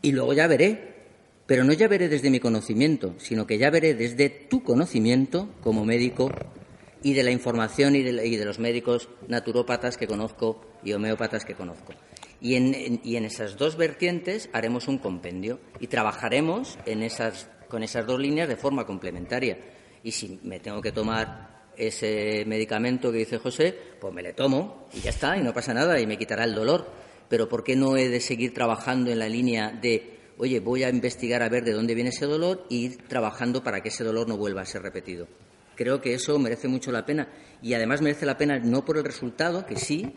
[0.01, 0.99] y luego ya veré.
[1.45, 5.83] Pero no ya veré desde mi conocimiento, sino que ya veré desde tu conocimiento como
[5.83, 6.29] médico
[7.01, 11.93] y de la información y de, los médicos naturópatas que conozco y homeópatas que conozco.
[12.39, 16.77] Y en, esas dos vertientes haremos un compendio y trabajaremos
[17.67, 19.57] con esas dos líneas de forma complementaria.
[20.03, 24.87] Y si me tengo que tomar ese medicamento que dice José, pues me le tomo
[24.93, 26.87] y ya está, y no pasa nada, y me quitará el dolor.
[27.29, 30.89] Pero ¿por qué no he de seguir trabajando en la línea de, oye, voy a
[30.89, 34.27] investigar a ver de dónde viene ese dolor y ir trabajando para que ese dolor
[34.27, 35.27] no vuelva a ser repetido?
[35.75, 37.29] Creo que eso merece mucho la pena.
[37.61, 40.11] Y además merece la pena no por el resultado, que sí,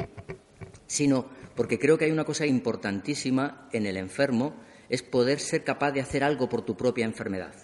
[0.87, 4.55] sino porque creo que hay una cosa importantísima en el enfermo,
[4.89, 7.55] es poder ser capaz de hacer algo por tu propia enfermedad.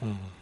[0.00, 0.41] Mm.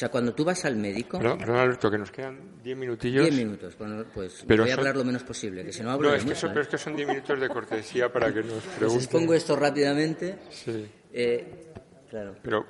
[0.00, 1.18] Sea, cuando tú vas al médico...
[1.18, 3.22] Perdón, Alberto, que nos quedan diez minutillos.
[3.24, 6.14] Diez minutos, bueno, pues voy a hablar lo menos posible, que si no hablo no,
[6.14, 8.88] es que pero es que son diez minutos de cortesía para que nos pregunten.
[8.88, 10.38] Pues expongo esto rápidamente.
[10.48, 10.86] Sí.
[11.12, 11.72] Eh,
[12.08, 12.34] claro.
[12.42, 12.66] Pero...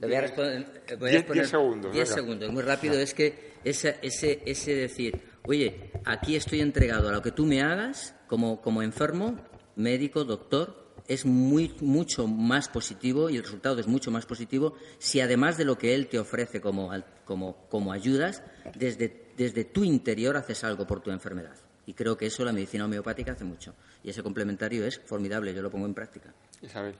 [0.00, 0.82] Le voy a responder...
[0.90, 1.92] A diez, segundos.
[1.92, 2.98] Diez segundos, muy rápido.
[2.98, 7.60] Es que ese, ese, ese decir, oye, aquí estoy entregado a lo que tú me
[7.60, 9.36] hagas como, como enfermo,
[9.76, 10.79] médico, doctor,
[11.10, 15.64] es muy, mucho más positivo y el resultado es mucho más positivo si además de
[15.64, 16.92] lo que él te ofrece como,
[17.24, 18.44] como, como ayudas,
[18.76, 21.56] desde, desde tu interior haces algo por tu enfermedad.
[21.84, 23.74] Y creo que eso la medicina homeopática hace mucho.
[24.04, 26.32] Y ese complementario es formidable, yo lo pongo en práctica.
[26.62, 26.94] Isabel.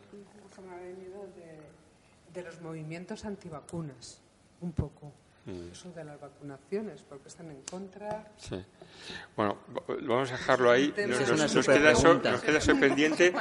[0.67, 4.21] me ha venido de, de los movimientos antivacunas,
[4.61, 5.13] un poco.
[5.47, 5.73] Mm.
[5.73, 8.27] Eso de las vacunaciones, porque están en contra.
[8.37, 8.63] Sí.
[9.37, 9.57] Bueno,
[10.03, 10.93] vamos a dejarlo ahí.
[11.09, 13.33] Nos, queda, eso, pendiente.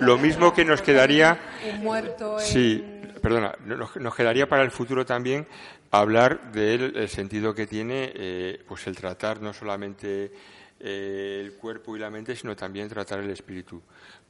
[0.00, 1.38] Lo, mismo que nos quedaría.
[1.72, 2.38] Un muerto.
[2.38, 2.84] Sí,
[3.24, 3.54] perdona.
[3.64, 5.46] Nos, quedaría para el futuro también
[5.90, 10.30] hablar del sentido que tiene eh, pues el tratar no solamente
[10.78, 13.82] eh, el cuerpo y la mente, sino también tratar el espíritu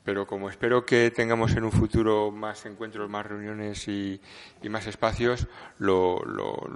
[0.04, 4.20] pero como espero que tengamos en un futuro más encuentros, más reuniones y,
[4.68, 6.20] más espacios, lo,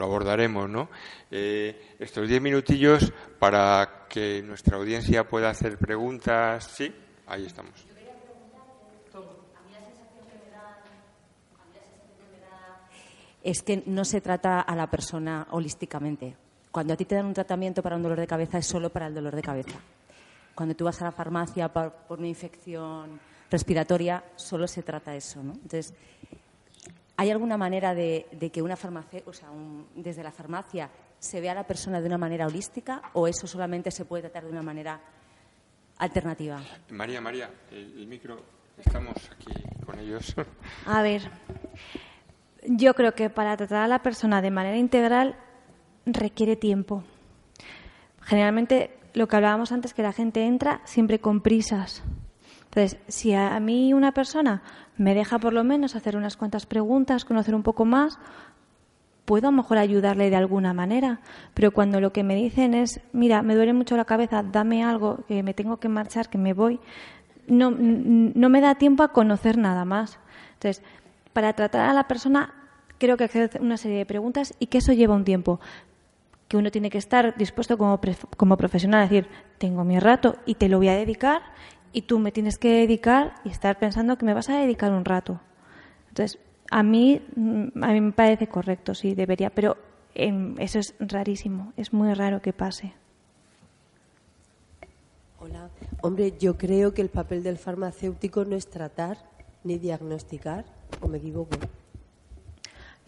[0.01, 0.89] abordaremos, ¿no?
[1.31, 6.73] Eh, estos diez minutillos para que nuestra audiencia pueda hacer preguntas.
[6.75, 6.91] Sí,
[7.27, 7.88] ahí estamos.
[13.43, 16.37] Es que no se trata a la persona holísticamente.
[16.71, 19.07] Cuando a ti te dan un tratamiento para un dolor de cabeza es solo para
[19.07, 19.79] el dolor de cabeza
[20.59, 25.41] cuando tú vas a la farmacia por, una infección respiratoria, solo se trata eso.
[25.41, 25.53] ¿no?
[25.53, 25.95] Entonces,
[27.17, 29.51] ¿hay alguna manera de, que una farmacia, o sea,
[29.95, 33.93] desde la farmacia se vea a la persona de una manera holística o eso solamente
[33.93, 35.01] se puede tratar de una manera
[35.99, 36.61] alternativa?
[36.91, 38.43] María, María, el, micro,
[38.79, 39.55] estamos aquí
[39.87, 40.35] con ellos.
[40.87, 41.23] A ver,
[42.67, 45.37] yo creo que para tratar a la persona de manera integral
[46.07, 47.05] requiere tiempo.
[48.21, 52.03] Generalmente lo que hablábamos antes, que la gente entra siempre con prisas.
[52.65, 54.63] Entonces, si a mí una persona
[54.97, 58.19] me deja por lo menos hacer unas cuantas preguntas, conocer un poco más,
[59.25, 61.21] puedo a lo mejor ayudarle de alguna manera.
[61.55, 65.25] Pero cuando lo que me dicen es, mira, me duele mucho la cabeza, dame algo,
[65.27, 66.81] que me tengo que marchar, que me voy,
[67.47, 70.19] no, no me da tiempo a conocer nada más.
[70.55, 70.83] Entonces,
[71.39, 72.53] para tratar a la persona,
[72.99, 75.61] creo que hacer una serie de preguntas y que eso lleva un tiempo
[76.49, 78.01] que uno tiene que estar dispuesto como,
[78.37, 79.29] como profesional a decir,
[79.59, 81.43] tengo mi rato y te lo voy a dedicar
[81.93, 85.05] y tú me tienes que dedicar y estar pensando que me vas a dedicar un
[85.05, 85.41] rato.
[86.09, 86.41] Entonces,
[86.73, 89.77] a mí, mm, a mí me parece correcto, sí, debería, pero
[90.17, 92.95] em, eso es rarísimo, es muy raro que pase.
[95.39, 95.71] Hola.
[96.01, 99.19] Hombre, yo creo que el papel del farmacéutico no es tratar
[99.63, 100.65] ni diagnosticar,
[101.01, 101.57] o me equivoco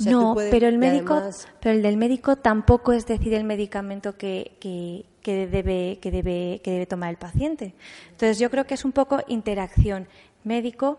[0.09, 1.21] no, pero el médico,
[1.61, 6.61] pero el del médico tampoco es decir el medicamento que, que, que, debe, que, debe,
[6.63, 7.75] que debe tomar el paciente.
[8.11, 10.09] Entonces yo creo que es un poco interacción
[10.45, 10.99] médico,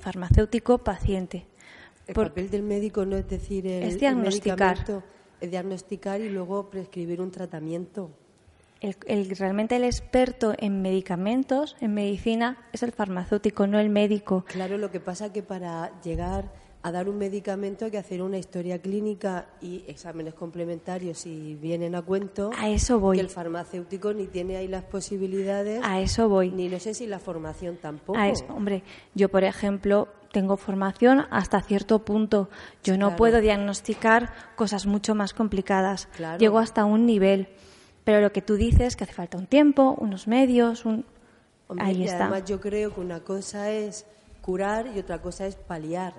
[0.00, 1.46] farmacéutico, paciente.
[2.06, 4.78] El papel del médico no es decir el, es diagnosticar.
[5.40, 8.10] es diagnosticar y luego prescribir un tratamiento.
[8.80, 14.44] El, realmente el experto en medicamentos, en medicina, es el farmacéutico, no el médico.
[14.46, 16.52] Claro, lo que pasa que para llegar
[16.82, 21.94] a dar un medicamento hay que hacer una historia clínica y exámenes complementarios si vienen
[21.94, 22.50] a cuento.
[22.56, 23.16] A eso voy.
[23.16, 25.80] Que el farmacéutico ni tiene ahí las posibilidades.
[25.82, 26.50] A eso voy.
[26.50, 28.18] Ni no sé si la formación tampoco.
[28.18, 32.48] A eso, hombre, yo por ejemplo tengo formación hasta cierto punto.
[32.84, 36.08] Yo no puedo diagnosticar cosas mucho más complicadas.
[36.38, 37.48] Llego hasta un nivel.
[38.08, 41.04] Pero lo que tú dices que hace falta un tiempo, unos medios, un
[41.78, 42.24] ahí está.
[42.24, 44.06] Además yo creo que una cosa es
[44.40, 46.14] curar y otra cosa es paliar.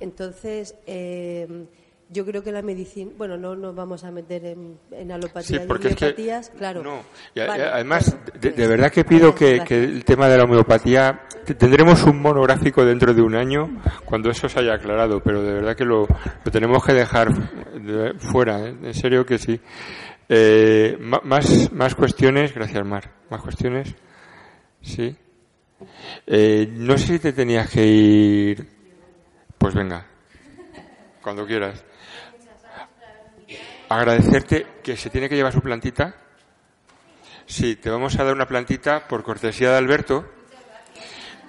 [0.00, 1.66] Entonces, eh,
[2.10, 5.68] yo creo que la medicina, bueno, no nos vamos a meter en, en alopatías sí,
[5.68, 6.82] porque homeopatías, claro.
[6.82, 7.02] No,
[7.40, 11.20] además, de, verdad que pido que, el tema de la homeopatía,
[11.56, 15.76] tendremos un monográfico dentro de un año cuando eso se haya aclarado, pero de verdad
[15.76, 16.08] que lo,
[16.44, 17.28] lo tenemos que dejar
[18.18, 18.74] fuera, ¿eh?
[18.82, 19.60] en serio que sí.
[20.28, 23.94] Eh, más, más cuestiones, gracias Mar, más cuestiones,
[24.80, 25.16] sí.
[26.26, 28.74] Eh, no sé si te tenías que ir
[29.64, 30.06] pues venga,
[31.22, 31.82] cuando quieras.
[33.88, 36.14] Agradecerte que se tiene que llevar su plantita.
[37.46, 40.26] Sí, te vamos a dar una plantita por cortesía de Alberto.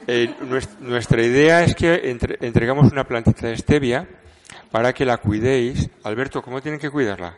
[0.08, 0.34] Eh,
[0.80, 4.08] nuestra idea es que entregamos una plantita de stevia
[4.72, 5.90] para que la cuidéis.
[6.04, 7.38] Alberto, ¿cómo tienen que cuidarla?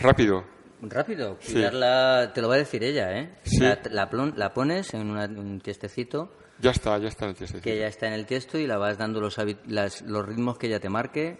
[0.00, 0.44] Rápido.
[0.82, 3.36] Rápido, cuidarla, te lo va a decir ella, ¿eh?
[3.60, 6.30] La, la, pones en un tiestecito
[6.60, 7.60] ya está, ya está en el tiesto.
[7.60, 10.80] Que ya está en el tiesto y la vas dando los, los ritmos que ella
[10.80, 11.38] te marque.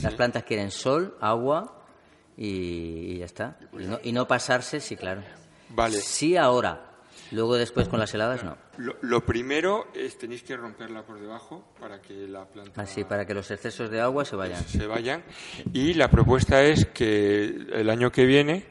[0.00, 1.84] Las plantas quieren sol, agua
[2.36, 3.58] y, ya está.
[4.02, 5.22] Y no, pasarse, sí, claro.
[5.68, 5.98] Vale.
[5.98, 6.91] Sí ahora.
[7.32, 8.56] Luego después con las heladas no.
[9.00, 12.82] Lo, primero es tenéis que romperla por debajo para que la planta.
[12.82, 14.62] Así, para que los excesos de agua se vayan.
[14.64, 15.24] Se vayan.
[15.72, 18.66] Y la propuesta es que el año que viene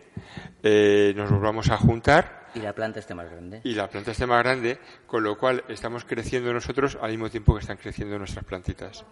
[0.61, 3.61] eh, nos volvamos a juntar y la planta esté más grande.
[3.63, 7.53] Y la planta esté más grande, con lo cual estamos creciendo nosotros al mismo tiempo
[7.53, 9.05] que están creciendo nuestras plantitas.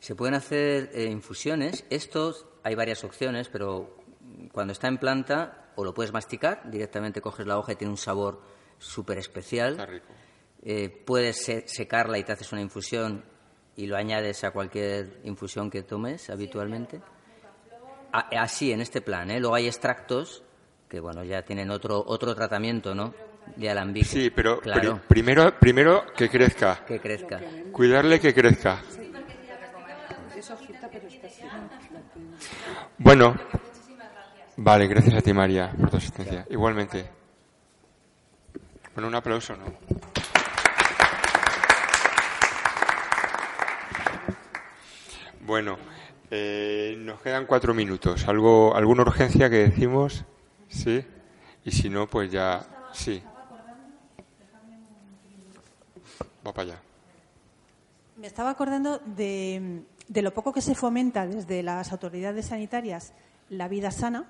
[0.00, 1.86] Se pueden hacer eh, infusiones.
[1.88, 3.96] Estos hay varias opciones, pero
[4.52, 7.98] cuando está en planta o lo puedes masticar, directamente coges la hoja y tiene un
[7.98, 8.40] sabor
[8.78, 9.72] súper especial.
[9.72, 10.06] Está rico.
[10.62, 13.24] Eh, puedes secarla y te haces una infusión
[13.76, 17.00] y lo añades a cualquier infusión que tomes habitualmente
[18.14, 19.30] así, en este plan.
[19.30, 19.40] ¿eh?
[19.40, 20.42] Luego hay extractos
[20.88, 23.14] que, bueno, ya tienen otro, otro tratamiento, ¿no?
[23.56, 24.06] De alambique.
[24.06, 24.60] Sí, pero
[25.08, 26.84] primero, primero que crezca.
[26.86, 27.40] Que crezca.
[27.72, 28.82] Cuidarle que crezca.
[32.98, 33.34] Bueno.
[34.56, 36.46] Vale, gracias a ti, María, por tu asistencia.
[36.48, 37.04] Igualmente.
[38.94, 39.64] Bueno, un aplauso, ¿no?
[45.40, 45.76] Bueno.
[46.30, 48.26] Eh, nos quedan cuatro minutos.
[48.28, 50.24] ¿Algo, ¿Alguna urgencia que decimos?
[50.68, 51.04] Sí.
[51.64, 52.64] Y si no, pues ya.
[52.92, 53.22] Sí.
[56.46, 56.82] Va para allá.
[58.16, 63.12] Me estaba acordando de, de lo poco que se fomenta desde las autoridades sanitarias
[63.50, 64.24] la vida sana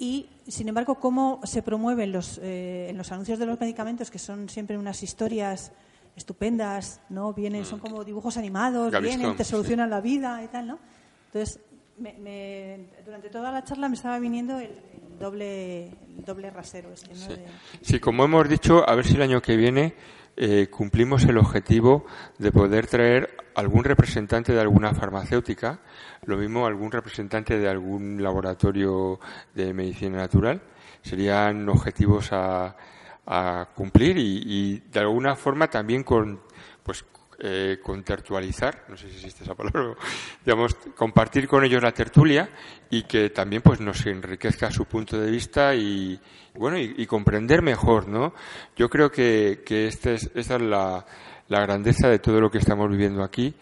[0.00, 4.18] y, sin embargo, cómo se promueven los, eh, en los anuncios de los medicamentos, que
[4.18, 5.72] son siempre unas historias
[6.16, 7.34] estupendas, ¿no?
[7.34, 7.82] Vienen, son mm.
[7.82, 10.78] como dibujos animados, vienen, te solucionan la vida y tal, ¿no?
[11.26, 11.60] Entonces,
[13.04, 14.70] durante toda la charla me estaba viniendo el,
[15.18, 15.90] doble,
[16.24, 16.90] doble rasero.
[16.92, 17.44] Este,
[17.82, 18.00] sí.
[18.00, 19.94] como hemos dicho, a ver si el año que viene
[20.42, 22.06] eh, cumplimos el objetivo
[22.38, 25.80] de poder traer algún representante de alguna farmacéutica,
[26.24, 29.20] lo mismo algún representante de algún laboratorio
[29.54, 30.62] de medicina natural.
[31.02, 32.74] Serían objetivos a,
[33.26, 36.40] a cumplir y, y, de alguna forma también con
[36.84, 37.04] pues
[37.42, 39.94] eh, contertualizar, no sé si existe esa palabra,
[40.44, 42.50] digamos, compartir con ellos la tertulia
[42.90, 46.20] y que también pues nos enriquezca su punto de vista y,
[46.54, 48.34] bueno, y, comprender mejor, ¿no?
[48.76, 51.06] Yo creo que, que este es, esta es la,
[51.48, 53.54] la grandeza de todo lo que estamos viviendo aquí,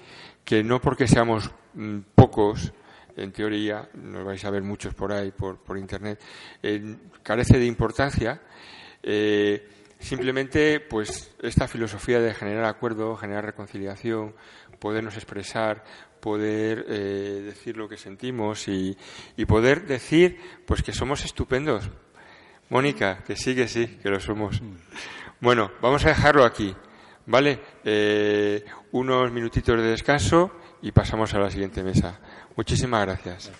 [0.45, 2.72] que no porque seamos mm, pocos,
[3.16, 6.20] en teoría, nos vais a ver muchos por ahí, por, por internet,
[6.62, 8.41] eh, carece de importancia,
[9.03, 9.68] eh,
[9.99, 14.34] Simplemente, pues, esta filosofía de generar acuerdo, generar reconciliación,
[14.78, 15.84] podernos expresar,
[16.20, 18.96] poder eh, decir lo que sentimos y,
[19.46, 21.90] poder decir, pues, que somos estupendos.
[22.70, 24.62] Mónica, que sí, que sí, que lo somos.
[25.40, 26.74] Bueno, vamos a dejarlo aquí,
[27.26, 27.61] ¿vale?
[27.84, 32.20] Eh, unos minutitos de descanso y pasamos a la siguiente mesa.
[32.57, 33.51] Muchísimas gracias.